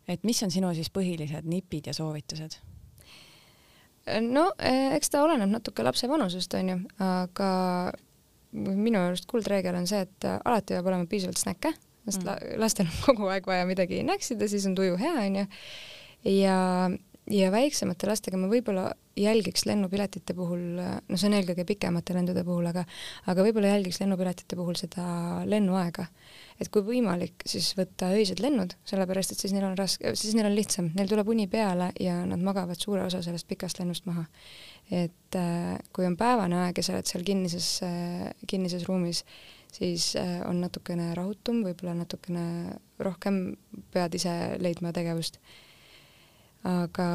[0.07, 2.59] et mis on sinu siis põhilised nipid ja soovitused?
[4.23, 7.49] no eh, eks ta oleneb natuke lapse vanusest, onju, aga
[8.57, 11.73] minu arust kuldreegel on see, et alati peab olema piisavalt snäkke,
[12.07, 12.55] sest mm.
[12.61, 15.45] lastel on kogu aeg vaja midagi näksida, siis on tuju hea, onju.
[16.31, 16.57] ja,
[17.31, 22.67] ja väiksemate lastega ma võib-olla jälgiks lennupiletite puhul, no see on eelkõige pikemate lendude puhul,
[22.69, 22.85] aga,
[23.27, 25.07] aga võib-olla jälgiks lennupiletite puhul seda
[25.49, 26.07] lennuaega
[26.61, 30.49] et kui võimalik, siis võtta öised lennud, sellepärast et siis neil on raske, siis neil
[30.49, 34.25] on lihtsam, neil tuleb uni peale ja nad magavad suure osa sellest pikast lennust maha.
[34.91, 39.23] et äh, kui on päevane aeg ja sa oled seal kinnises äh,, kinnises ruumis,
[39.73, 43.57] siis äh, on natukene rahutum, võib-olla natukene rohkem
[43.93, 45.41] pead ise leidma tegevust.
[46.67, 47.09] Aga,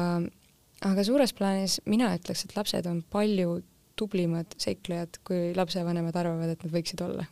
[0.89, 3.61] aga suures plaanis mina ütleks, et lapsed on palju
[3.99, 7.27] tublimad seiklejad, kui lapsevanemad arvavad, et nad võiksid olla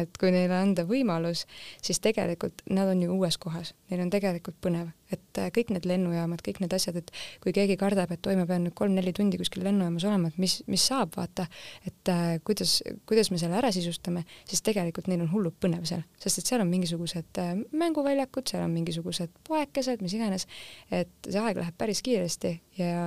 [0.00, 1.44] et kui neile anda võimalus,
[1.84, 5.86] siis tegelikult nad on ju uues kohas, neil on tegelikult põnev, et äh, kõik need
[5.88, 9.40] lennujaamad, kõik need asjad, et kui keegi kardab, et oi, ma pean nüüd kolm-neli tundi
[9.40, 11.46] kuskil lennujaamas olema, et mis, mis saab, vaata,
[11.88, 12.78] et äh, kuidas,
[13.08, 16.64] kuidas me selle ära sisustame, siis tegelikult neil on hullult põnev seal, sest et seal
[16.64, 20.48] on mingisugused äh, mänguväljakud, seal on mingisugused poekesed, mis iganes,
[20.90, 23.04] et see aeg läheb päris kiiresti ja,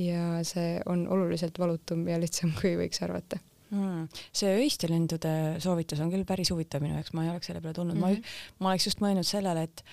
[0.00, 3.40] ja see on oluliselt valutum ja lihtsam, kui võiks arvata
[3.74, 4.24] mm..
[4.32, 5.34] see öiste lendude
[5.64, 8.24] soovitus on küll päris huvitav minu jaoks, ma ei oleks selle peale tulnud mm, -hmm.
[8.24, 8.64] ma, mhm.
[8.64, 9.84] ma oleks just mõelnud sellele, et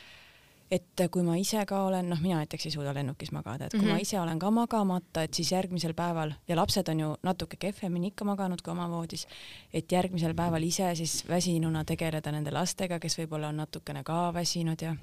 [0.72, 3.80] et kui ma ise ka olen, noh, mina näiteks ei suuda lennukis magada, et kui
[3.80, 3.90] mm -hmm.
[3.90, 4.02] ma mhm.
[4.08, 8.26] ise olen ka magamata, et siis järgmisel päeval ja lapsed on ju natuke kehvemini ikka
[8.26, 9.28] maganud kui oma voodis,
[9.74, 14.82] et järgmisel päeval ise siis väsinuna tegeleda nende lastega, kes võib-olla on natukene ka väsinud
[14.82, 14.96] ja.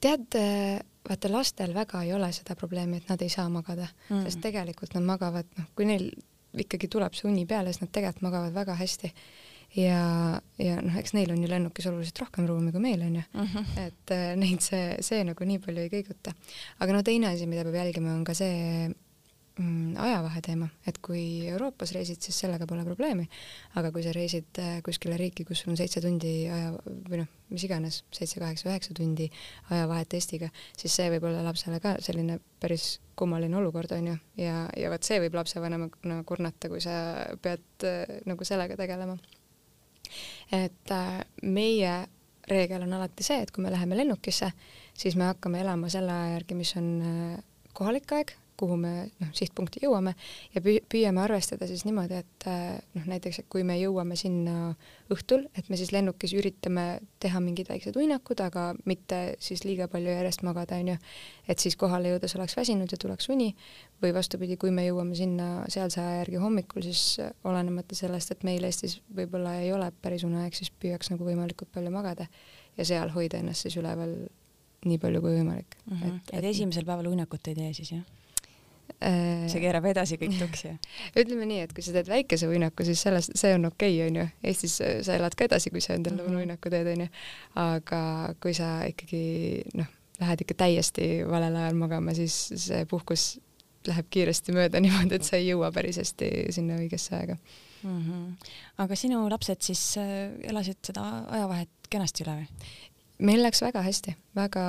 [0.00, 0.26] tead,
[1.08, 4.24] vaata lastel väga ei ole seda probleemi, et nad ei saa magada mm, -hmm.
[4.24, 6.10] sest tegelikult nad magavad, noh, kui neil
[6.58, 9.12] ikkagi tuleb see uni peale, siis nad tegelikult magavad väga hästi.
[9.74, 10.00] ja,
[10.62, 13.56] ja noh, eks neil on ju lennukis oluliselt rohkem ruumi kui meil on ju mhm.
[13.56, 13.86] -huh.
[13.86, 16.34] et äh, neid see, see nagu nii palju ei kõiguta.
[16.78, 18.90] aga no teine asi, mida peab jälgima, on ka see
[19.58, 23.26] mm, ajavahe teema, et kui Euroopas reisid, siis sellega pole probleemi,
[23.78, 27.66] aga kui sa reisid äh, kuskile riiki, kus on seitse tundi aja või noh, mis
[27.66, 29.28] iganes, seitse, kaheksa, üheksa tundi
[29.70, 34.64] ajavahet Eestiga, siis see võib olla lapsele ka selline päris kummaline olukord, on ju, ja,
[34.78, 36.98] ja vot see võib lapsevanemana kurnata, kui sa
[37.42, 39.18] pead äh, nagu sellega tegelema.
[40.52, 41.96] et äh, meie
[42.50, 44.50] reegel on alati see, et kui me läheme lennukisse,
[44.92, 49.30] siis me hakkame elama selle aja järgi, mis on äh, kohalik aeg kuhu me noh,
[49.36, 50.14] sihtpunkti jõuame
[50.54, 54.74] ja püü-, püüame arvestada siis niimoodi, et äh, noh, näiteks et kui me jõuame sinna
[55.12, 56.86] õhtul, et me siis lennukis üritame
[57.22, 60.98] teha mingid väiksed uinakud, aga mitte siis liiga palju järjest magada, on ju,
[61.48, 63.52] et siis kohale jõudes oleks väsinud ja tuleks uni,
[64.02, 68.64] või vastupidi, kui me jõuame sinna sealse aja järgi hommikul, siis olenemata sellest, et meil
[68.64, 72.28] Eestis võib-olla ei ole päris uneaeg, siis püüaks nagu võimalikult palju magada
[72.78, 74.16] ja seal hoida ennast siis üleval
[74.84, 75.96] nii palju kui võimalik mm.
[75.96, 76.06] -hmm.
[76.06, 78.04] et, et, et esimesel päeval uinakut ei tee siis, jah?
[79.04, 80.70] Äh, see keerab edasi kõik tuksi
[81.20, 84.26] ütleme nii, et kui sa teed väikese uinaku, siis sellest, see on okei okay,, onju.
[84.44, 86.44] Eestis sa elad ka edasi, kui sa endale mm -hmm.
[86.44, 87.08] uinaku teed, onju.
[87.60, 88.00] aga
[88.40, 93.40] kui sa ikkagi noh, lähed ikka täiesti valel ajal magama, siis see puhkus
[93.88, 97.36] läheb kiiresti mööda niimoodi, et sa ei jõua päris hästi sinna õigesse aega
[97.82, 98.00] mm.
[98.00, 98.50] -hmm.
[98.84, 102.46] aga sinu lapsed siis äh, elasid seda ajavahet kenasti üle või?
[103.18, 104.64] meil läks väga hästi, väga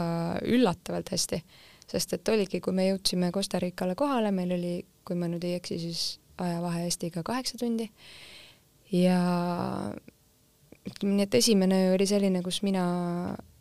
[0.45, 1.41] üllatavalt hästi
[1.91, 5.59] sest et oligi, kui me jõudsime Costa Ricale kohale, meil oli, kui ma nüüd ei
[5.59, 6.05] eksi, siis
[6.41, 7.87] ajavahe Eestiga kaheksa tundi
[8.93, 9.19] ja
[10.85, 12.85] ütleme nii, et esimene oli selline, kus mina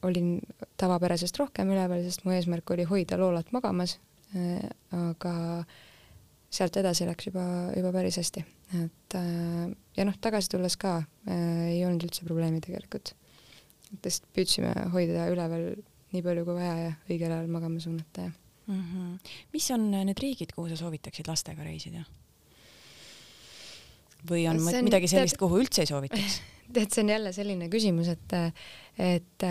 [0.04, 0.36] olin
[0.80, 3.96] tavapärasest rohkem üleval, sest mu eesmärk oli hoida loolat magamas,
[4.36, 4.60] äh,
[4.96, 5.34] aga
[6.54, 8.44] sealt edasi läks juba, juba päris hästi,
[8.82, 13.14] et äh, ja noh, tagasi tulles ka äh, ei olnud üldse probleemi tegelikult.
[13.94, 15.74] et lihtsalt püüdsime hoida üleval
[16.14, 18.82] nii palju kui vaja ja õigel ajal magama suunata ja mm.
[18.82, 19.36] -hmm.
[19.52, 22.04] mis on need riigid, kuhu sa soovitaksid lastega reisida?
[24.30, 26.40] või on, on midagi sellist, kuhu üldse ei soovitaks?
[26.74, 28.36] tead, see on jälle selline küsimus, et,
[28.98, 29.44] et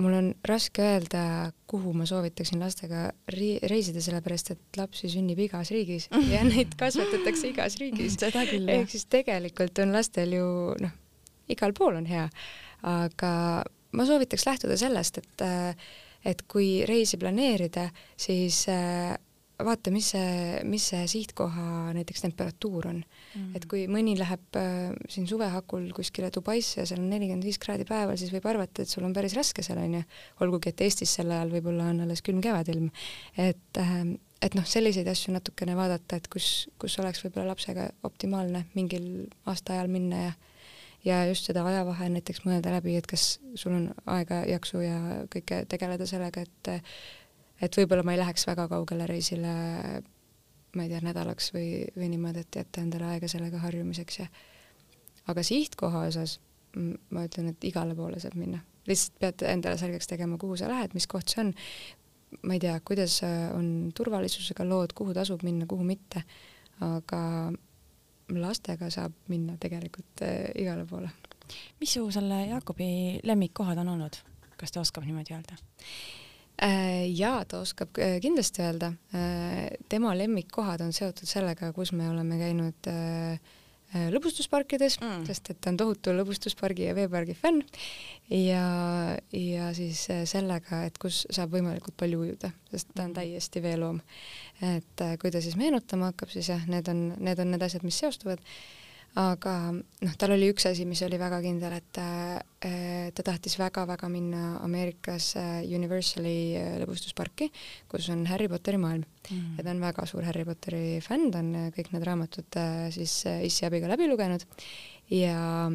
[0.00, 1.24] mul on raske öelda,
[1.68, 7.76] kuhu ma soovitaksin lastega reisida, sellepärast et lapsi sünnib igas riigis ja neid kasvatatakse igas
[7.80, 8.16] riigis.
[8.22, 10.48] ehk siis tegelikult on lastel ju
[10.80, 10.96] noh,
[11.52, 12.28] igal pool on hea,
[12.88, 13.32] aga
[13.92, 15.44] ma soovitaks lähtuda sellest, et
[16.22, 19.10] et kui reisi planeerida, siis äh,
[19.66, 23.00] vaata, mis see, mis see sihtkoha näiteks temperatuur on.
[23.32, 23.56] Mm..
[23.56, 27.58] et kui mõni läheb äh, siin suve hakul kuskile Dubaisse ja seal on nelikümmend viis
[27.62, 30.02] kraadi päeval, siis võib arvata, et sul on päris raske seal onju,
[30.44, 32.90] olgugi et Eestis sel ajal võib-olla on alles külm kevadilm.
[33.36, 33.98] et äh,
[34.42, 39.04] et noh, selliseid asju natukene vaadata, et kus, kus oleks võib-olla lapsega optimaalne mingil
[39.46, 40.32] aastaajal minna ja
[41.04, 44.98] ja just seda ajavahe näiteks mõelda läbi, et kas sul on aega, jaksu ja
[45.32, 46.72] kõike tegeleda sellega, et
[47.62, 49.52] et võib-olla ma ei läheks väga kaugele reisile,
[50.76, 54.26] ma ei tea, nädalaks või, või niimoodi, et jätta endale aega sellega harjumiseks ja
[55.30, 56.40] aga sihtkoha osas
[56.74, 58.62] ma ütlen, et igale poole saab minna.
[58.88, 61.52] lihtsalt pead endale selgeks tegema, kuhu sa lähed, mis koht see on,
[62.48, 63.20] ma ei tea, kuidas
[63.54, 66.24] on turvalisusega lood, kuhu tasub minna, kuhu mitte,
[66.82, 67.20] aga
[68.40, 71.10] lastega saab minna tegelikult äh, igale poole.
[71.80, 74.18] mis su selle Jaakobi lemmikkohad on olnud,
[74.56, 75.58] kas ta oskab niimoodi öelda?
[76.62, 78.92] Äh, jaa, ta oskab äh, kindlasti öelda.
[79.88, 82.88] tema lemmikkohad on seotud sellega, kus me oleme käinud
[83.92, 87.60] lõbustusparkides mm., sest et ta on tohutu lõbustuspargi ja veepargi fänn
[88.32, 88.64] ja,
[89.36, 94.00] ja siis sellega, et kus saab võimalikult palju ujuda, sest ta on täiesti veeloom
[94.62, 97.84] et äh, kui ta siis meenutama hakkab, siis jah, need on, need on need asjad,
[97.86, 98.42] mis seostuvad.
[99.20, 104.08] Aga noh, tal oli üks asi, mis oli väga kindel, et äh, ta tahtis väga-väga
[104.12, 107.50] minna Ameerikas äh, Universali äh, lõbustusparki,
[107.92, 109.04] kus on Harry Potteri maailm.
[109.28, 109.58] Mm..
[109.58, 112.60] ja ta on väga suur Harry Potteri fänn, ta on kõik need raamatud
[112.94, 114.46] siis issi abiga läbi lugenud.
[115.12, 115.68] Ja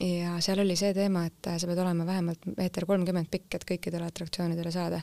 [0.00, 4.08] ja seal oli see teema, et sa pead olema vähemalt meeter kolmkümmend pikk, et kõikidele
[4.10, 5.00] atraktsioonidele saada.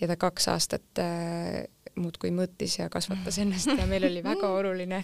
[0.00, 1.64] Ja ta kaks aastat äh,
[2.00, 5.02] muudkui mõttis ja kasvatas ennast ja meil oli väga oluline.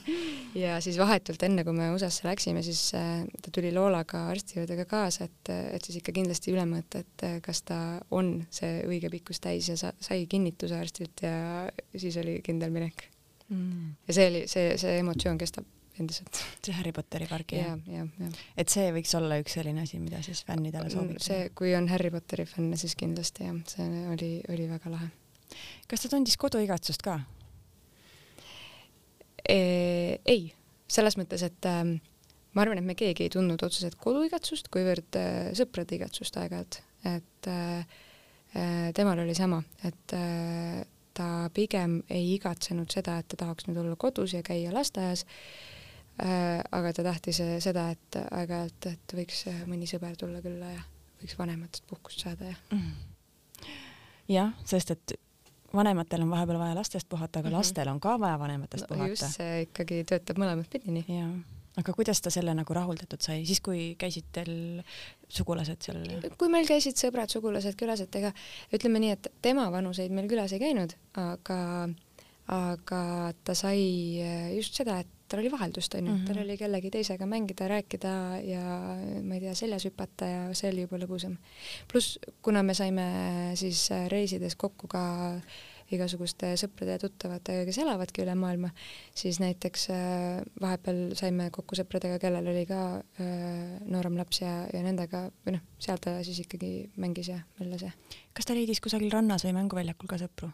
[0.59, 4.79] ja siis vahetult enne, kui me USA-sse läksime, siis äh, ta tuli Loolaga arsti juurde
[4.83, 8.83] ka kaasa, et, et siis ikka kindlasti üle mõõta, et äh, kas ta on see
[8.88, 11.35] õige pikkus täis ja sa, sai kinnituse arstilt ja
[11.96, 13.07] siis oli kindel minek
[13.48, 13.92] mm..
[14.09, 15.68] ja see oli, see, see emotsioon kestab
[16.00, 16.42] endiselt.
[16.64, 17.78] see Harry Potteri pargi jah?
[17.88, 18.38] jah, jah.
[18.56, 21.24] et see võiks olla üks selline asi, mida siis fännidele soovitada?
[21.24, 25.10] see, kui on Harry Potteri fänne, siis kindlasti jah, see oli, oli väga lahe.
[25.90, 27.18] kas ta tundis koduigatsust ka
[29.46, 29.58] e,?
[30.24, 30.46] ei,
[30.90, 31.82] selles mõttes, et äh,
[32.54, 37.50] ma arvan, et me keegi ei tundnud otseselt koduigatsust, kuivõrd äh, sõprade igatsust aeg-ajalt, et
[37.50, 37.98] äh,
[38.54, 40.80] äh, temal oli sama, et äh,
[41.14, 45.26] ta pigem ei igatsenud seda, et ta tahaks nüüd olla kodus ja käia lasteaias
[46.20, 50.83] aga ta tahtis äh, seda, et aeg-ajalt, et võiks äh, mõni sõber tulla külla ja
[51.20, 53.70] võiks vanematest puhkust saada ja mm..
[54.28, 55.14] jah, sest et
[55.72, 57.59] vanematel on vahepeal vaja lastest puhata, aga mm -hmm.
[57.59, 59.11] lastel on ka vaja vanematest no, puhata.
[59.11, 61.04] just, see ikkagi töötab mõlemat pidi nii.
[61.09, 61.30] jaa,
[61.80, 64.83] aga kuidas ta selle nagu rahuldatud sai, siis kui käisid teil
[65.28, 66.04] sugulased seal?
[66.38, 68.33] kui meil käisid sõbrad, sugulased külas, et ega
[68.72, 71.88] ütleme nii, et tema vanuseid meil külas ei käinud, aga
[72.50, 73.80] aga ta sai
[74.56, 76.26] just seda, et tal oli vaheldust, mm, -hmm.
[76.26, 78.14] tal oli kellegi teisega mängida, rääkida
[78.44, 78.62] ja
[79.22, 81.36] ma ei tea, seljas hüpata ja see oli juba lõbusam.
[81.92, 83.04] pluss, kuna me saime
[83.54, 85.04] siis reisides kokku ka
[85.94, 88.70] igasuguste sõprade ja tuttavatega, kes elavadki üle maailma,
[89.16, 94.82] siis näiteks äh, vahepeal saime kokku sõpradega, kellel oli ka äh, noorem laps ja, ja
[94.86, 97.92] nendega või noh, seal ta siis ikkagi mängis ja möllas ja.
[98.36, 100.52] kas ta leidis kusagil rannas või mänguväljakul ka sõpru?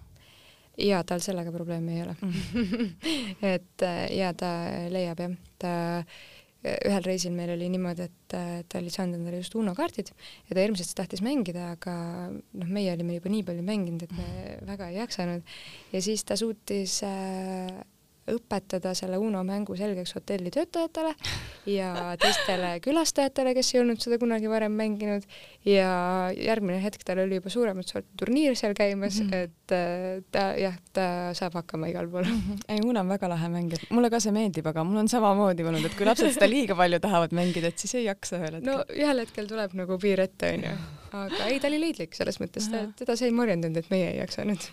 [0.78, 2.16] Ja tal sellega probleemi ei ole.
[2.20, 2.90] -hmm.
[3.54, 4.50] et äh, ja ta
[4.92, 6.04] leiab jah, ta äh,
[6.88, 10.10] ühel reisil meil oli niimoodi, et äh, ta oli saanud endale just Uno kaardid
[10.48, 11.96] ja ta hirmsasti tahtis mängida, aga
[12.32, 15.42] noh, meie olime juba nii palju mänginud, et me väga ei jaksanud
[15.92, 17.70] ja siis ta suutis äh,
[18.30, 21.12] õpetada selle Uno mängu selgeks hotelli töötajatele
[21.70, 25.26] ja teistele külastajatele, kes ei olnud seda kunagi varem mänginud
[25.66, 25.90] ja
[26.34, 29.44] järgmine hetk tal oli juba suuremat sorti turniir seal käimas mm, -hmm.
[29.46, 31.06] et äh, ta jah, ta
[31.38, 32.42] saab hakkama igal pool mm.
[32.48, 32.60] -hmm.
[32.68, 35.84] ei, Uno on väga lahe mängija, mulle ka see meeldib, aga mul on samamoodi olnud,
[35.86, 38.72] et kui lapsed seda liiga palju tahavad mängida, et siis ei jaksa ühel hetkel.
[38.72, 40.76] no ühel hetkel tuleb nagu piir ette, onju.
[41.12, 44.70] aga ei, ta oli leidlik selles mõttes, teda see ei morjendanud, et meie ei jaksanud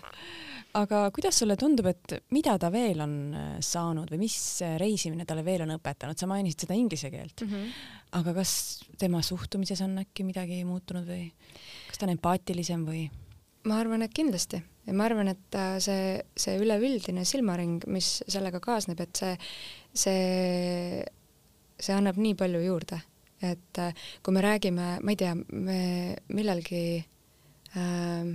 [0.74, 4.36] aga kuidas sulle tundub, et mida ta veel on äh, saanud või mis
[4.80, 7.72] reisimine talle veel on õpetanud, sa mainisid seda inglise keelt mm, -hmm.
[8.20, 8.54] aga kas
[8.98, 11.28] tema suhtumises on äkki midagi muutunud või
[11.88, 13.08] kas ta on empaatilisem või?
[13.64, 18.60] ma arvan, et kindlasti ja ma arvan, et äh, see, see üleüldine silmaring, mis sellega
[18.64, 19.34] kaasneb, et see,
[20.04, 21.04] see,
[21.80, 23.00] see annab nii palju juurde,
[23.44, 25.78] et äh, kui me räägime, ma ei tea, me
[26.34, 28.34] millalgi äh,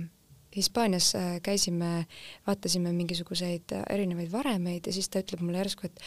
[0.56, 2.06] Hispaanias äh, käisime,
[2.46, 6.00] vaatasime mingisuguseid äh, erinevaid varemeid ja siis ta ütleb mulle järsku, et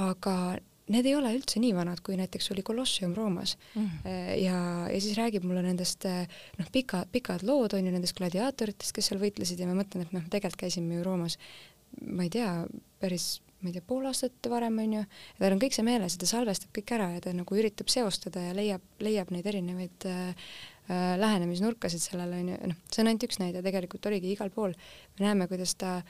[0.00, 0.56] aga
[0.92, 3.84] need ei ole üldse nii vanad, kui näiteks oli Colosseum Roomas mm.
[3.84, 4.34] -hmm.
[4.42, 4.58] ja,
[4.92, 6.04] ja siis räägib mulle nendest
[6.58, 10.12] noh, pika, pikad lood on ju nendest gladiaatoritest, kes seal võitlesid ja ma mõtlen, et
[10.12, 11.38] noh, tegelikult käisime ju Roomas,
[12.04, 12.66] ma ei tea,
[13.00, 16.20] päris ma ei tea, pool aastat varem onju, ja tal on kõik see meeles ja
[16.20, 20.20] ta salvestab kõik ära ja ta nagu üritab seostada ja leiab, leiab neid erinevaid äh,
[20.28, 20.56] äh,
[20.90, 24.74] lähenemisnurkasid sellele onju, noh, see on ainult üks näide, tegelikult oligi igal pool.
[25.18, 26.00] me näeme, kuidas ta,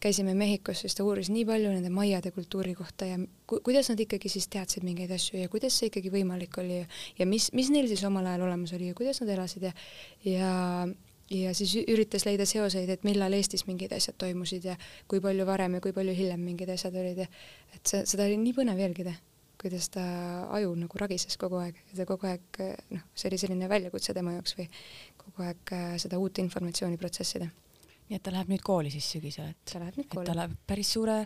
[0.00, 4.00] käisime Mehhikos, siis ta uuris nii palju nende maiade kultuuri kohta ja ku, kuidas nad
[4.00, 6.88] ikkagi siis teadsid mingeid asju ja kuidas see ikkagi võimalik oli ja,
[7.18, 9.74] ja mis, mis neil siis omal ajal olemas oli ja kuidas nad elasid ja,
[10.24, 10.52] ja
[11.30, 14.74] ja siis üritas leida seoseid, et millal Eestis mingid asjad toimusid ja
[15.08, 17.28] kui palju varem ja kui palju hiljem mingid asjad olid ja
[17.74, 19.14] et see, seda oli nii põnev jälgida
[19.60, 20.02] kuidas ta
[20.56, 22.60] aju nagu ragises kogu aeg ja ta kogu aeg
[22.94, 24.68] noh, see oli selline väljakutse tema jaoks või
[25.20, 27.50] kogu aeg äh, seda uut informatsiooni protsessida.
[28.08, 30.26] nii et ta läheb nüüd kooli siis sügisel, et ta läheb nüüd kooli.
[30.30, 31.20] ta läheb päris suure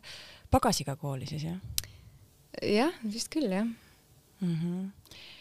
[0.50, 1.60] pagasiga kooli siis jah?
[2.62, 4.58] jah, vist küll jah mm.
[4.58, 5.32] -hmm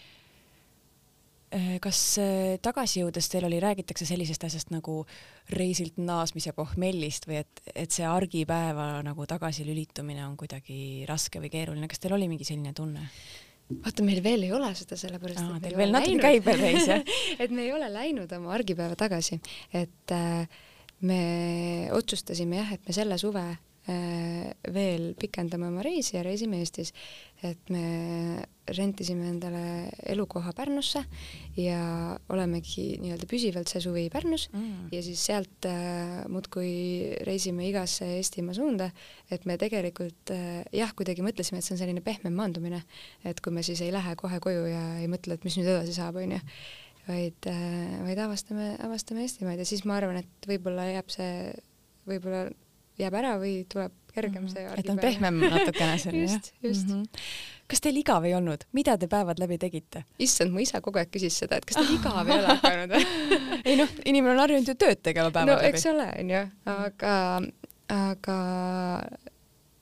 [1.83, 5.03] kas äh, tagasi jõudes teil oli, räägitakse sellisest asjast nagu
[5.53, 11.89] reisilt naasmise pohmellist või et, et see argipäeva nagu tagasilülitumine on kuidagi raske või keeruline,
[11.91, 13.09] kas teil oli mingi selline tunne?
[13.83, 16.87] vaata, meil veel ei ole seda, sellepärast Aa, et teil veel natuke käib veel reis,
[16.89, 19.39] jah et me ei ole läinud oma argipäeva tagasi,
[19.73, 20.63] et äh,
[21.07, 21.21] me
[21.95, 26.93] otsustasime jah, et me selle suve äh, veel pikendame oma reisi ja reisime Eestis.
[27.47, 27.83] Et me
[28.73, 31.01] rentisime endale elukoha Pärnusse
[31.59, 31.79] ja
[32.31, 34.87] olemegi nii-öelda püsivalt see suvi Pärnus mm.
[34.95, 36.71] ja siis sealt äh, muudkui
[37.27, 38.87] reisime igasse Eestimaa suunda,
[39.31, 42.83] et me tegelikult äh, jah, kuidagi mõtlesime, et see on selline pehmem maandumine,
[43.27, 45.95] et kui me siis ei lähe kohe koju ja ei mõtle, et mis nüüd edasi
[45.97, 46.39] saab, onju
[47.07, 51.51] vaid, äh, vaid avastame, avastame Eestimaid ja siis ma arvan, et võib-olla jääb see,
[52.07, 52.47] võib-olla
[52.99, 54.79] jääb ära või tuleb kergem see mm -hmm.
[54.79, 57.01] et on pehmem natukene selline just, just mm.
[57.03, 57.27] -hmm.
[57.67, 60.03] kas teil igav ei olnud, mida te päevad läbi tegite?
[60.19, 62.95] issand, mu isa kogu aeg küsis seda, et kas teil igav ei ole hakanud
[63.69, 65.67] ei noh, inimene on harjunud ju tööd tegema päevad no, läbi.
[65.67, 67.15] eks ole, onju, aga,
[67.89, 68.39] aga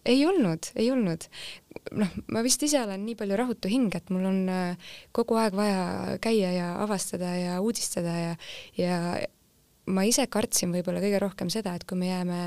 [0.05, 1.27] ei olnud, ei olnud.
[1.97, 5.55] noh, ma vist ise olen nii palju rahutu hing, et mul on äh, kogu aeg
[5.57, 8.33] vaja käia ja avastada ja uudistada ja,
[8.77, 8.97] ja
[9.91, 12.39] ma ise kartsin võib-olla kõige rohkem seda, et kui me jääme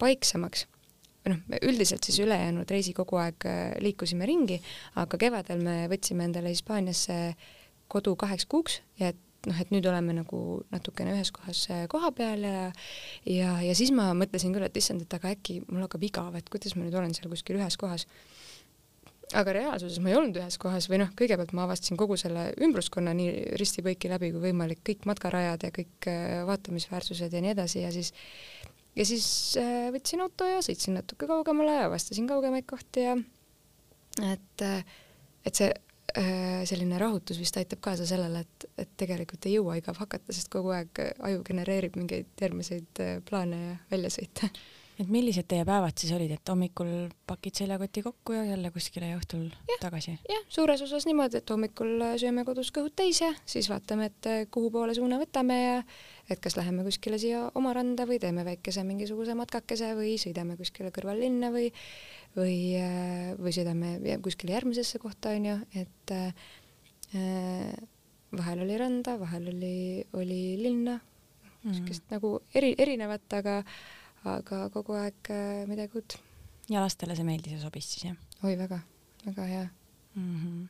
[0.00, 0.66] paiksemaks,
[1.32, 4.60] noh, me üldiselt siis ülejäänud reisi kogu aeg äh, liikusime ringi,
[5.00, 7.18] aga kevadel me võtsime endale Hispaaniasse
[7.88, 10.40] kodu kaheks kuuks ja et noh, et nüüd oleme nagu
[10.72, 12.66] natukene ühes kohas äh, koha peal ja
[13.28, 16.50] ja, ja siis ma mõtlesin küll, et issand, et aga äkki mul hakkab igav, et
[16.52, 18.06] kuidas ma nüüd olen seal kuskil ühes kohas.
[19.36, 23.12] aga reaalsuses ma ei olnud ühes kohas või noh, kõigepealt ma avastasin kogu selle ümbruskonna
[23.16, 27.92] nii risti-põiki läbi kui võimalik, kõik matkarajad ja kõik äh, vaatamisväärsused ja nii edasi ja
[27.94, 28.14] siis
[28.98, 29.26] ja siis
[29.60, 33.14] äh, võtsin auto ja sõitsin natuke kaugemale ja avastasin kaugemaid kohti ja
[34.26, 34.80] et, äh,
[35.46, 40.00] et see äh, selline rahutus vist aitab kaasa sellele, et, et tegelikult ei jõua igav
[40.02, 44.50] hakata, sest kogu aeg aju genereerib mingeid järgmiseid plaane ja väljasõite
[44.98, 46.90] et millised teie päevad siis olid, et hommikul
[47.28, 50.16] pakid seljakoti kokku ja jälle kuskile ja õhtul ja, tagasi?
[50.28, 54.72] jah, suures osas niimoodi, et hommikul sööme kodus kõhud täis ja siis vaatame, et kuhu
[54.74, 55.80] poole suuna võtame ja
[56.28, 60.92] et kas läheme kuskile siia oma randa või teeme väikese mingisuguse matkakese või sõidame kuskile
[60.94, 61.70] kõrvallinna või
[62.36, 62.56] või,
[63.38, 66.32] või sõidame kuskile järgmisesse kohta, onju, et äh,
[68.36, 70.98] vahel oli randa, vahel oli, oli linna,
[71.64, 72.16] niisugust mm.
[72.16, 73.62] nagu eri, erinevat, aga
[74.24, 76.18] aga kogu aeg äh, midagi uut.
[76.68, 78.18] ja lastele see meeldis ja sobis siis, jah?
[78.42, 78.80] oi, väga,
[79.26, 79.64] väga hea
[80.14, 80.36] mm.
[80.42, 80.68] -hmm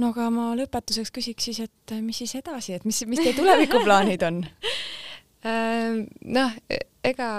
[0.00, 3.36] no aga ma lõpetuseks küsiks siis, et äh, mis siis edasi, et mis, mis teie
[3.36, 4.42] tulevikuplaanid on
[5.50, 6.52] ähm, noh,
[7.04, 7.30] ega,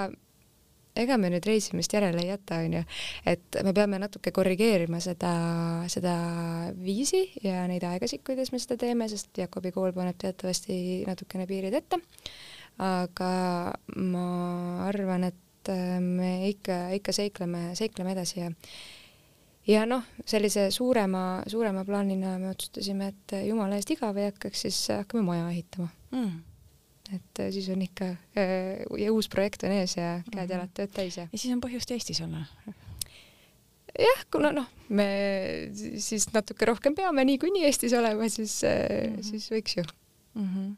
[0.97, 2.83] ega me nüüd reisimist järele ei jäta, onju,
[3.29, 5.31] et me peame natuke korrigeerima seda,
[5.91, 6.15] seda
[6.81, 11.77] viisi ja neid aegasid, kuidas me seda teeme, sest Jakobi kool paneb teatavasti natukene piirid
[11.77, 12.01] ette.
[12.77, 14.27] Aga ma
[14.85, 18.51] arvan, et äh, me ikka, ikka seikleme, seikleme edasi ja
[19.67, 24.79] ja noh, sellise suurema, suurema plaanina me otsustasime, et jumala eest igav ei hakkaks, siis
[24.93, 26.37] hakkame maja ehitama mm.
[27.17, 31.19] et äh, siis on ikka äh, ja uus projekt on ees ja käed-jalad tööd täis
[31.19, 31.27] ja.
[31.31, 32.45] ja siis on põhjust Eestis olla
[33.97, 35.07] jah, kuna noh, me
[35.73, 39.31] siis natuke rohkem peame niikuinii Eestis olema, siis mm, -hmm.
[39.31, 40.51] siis võiks ju mm.
[40.51, 40.75] -hmm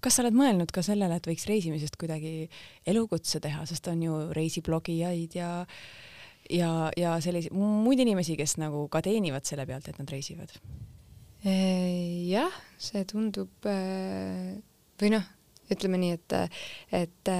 [0.00, 2.48] kas sa oled mõelnud ka sellele, et võiks reisimisest kuidagi
[2.88, 5.74] elukutse teha, sest on ju reisiblogijaid ja äh,
[6.50, 10.54] ja, ja selliseid muid inimesi, kes nagu ka teenivad selle pealt, et nad reisivad?
[11.40, 15.28] jah, see tundub või noh,
[15.72, 16.34] ütleme nii, et,
[16.98, 17.30] et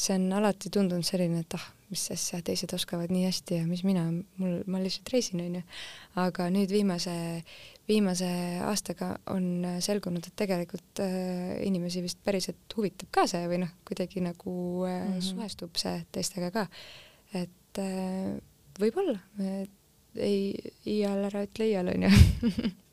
[0.00, 3.82] see on alati tundunud selline, et ah, mis asja, teised oskavad nii hästi ja mis
[3.84, 4.06] mina,
[4.40, 5.60] mul, ma lihtsalt reisin, onju.
[6.24, 7.12] aga nüüd viimase,
[7.90, 8.28] viimase
[8.66, 14.22] aastaga on selgunud, et tegelikult äh, inimesi vist päriselt huvitab ka see või noh, kuidagi
[14.24, 14.54] nagu
[14.86, 15.26] äh, mm -hmm.
[15.32, 16.66] suhestub see teistega ka.
[17.34, 18.38] et äh,
[18.80, 19.18] võib-olla,
[20.16, 20.54] ei,
[20.86, 22.10] iial ära ütle iial, onju.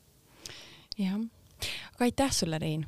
[1.04, 1.18] jah,
[1.94, 2.86] aga aitäh sulle, Rein.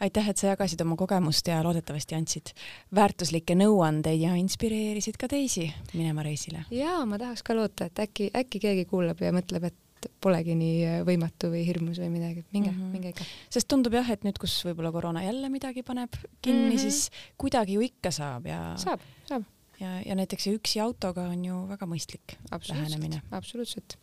[0.00, 2.54] aitäh, et sa jagasid oma kogemust ja loodetavasti andsid
[2.94, 6.64] väärtuslikke nõuandeid ja inspireerisid ka teisi minema reisile.
[6.70, 9.81] jaa, ma tahaks ka loota, et äkki, äkki keegi kuulab ja mõtleb, et
[10.20, 12.92] polegi nii võimatu või hirmus või midagi, minge mm, -hmm.
[12.92, 13.26] minge ikka.
[13.50, 16.78] sest tundub jah, et nüüd, kus võib-olla koroona jälle midagi paneb kinni mm, -hmm.
[16.78, 19.44] siis kuidagi ju ikka saab ja saab, saab
[19.82, 22.36] ja, ja näiteks üksi autoga on ju väga mõistlik
[22.68, 23.22] lähenemine.
[23.30, 23.96] absoluutselt.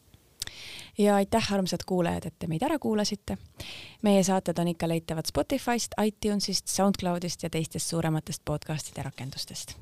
[0.98, 3.38] ja aitäh, armsad kuulajad, et te meid ära kuulasite.
[4.02, 9.78] meie saated on ikka leitavad Spotify'st, iTunes'ist, SoundCloud'ist ja teistest suurematest podcast'ide rakendustest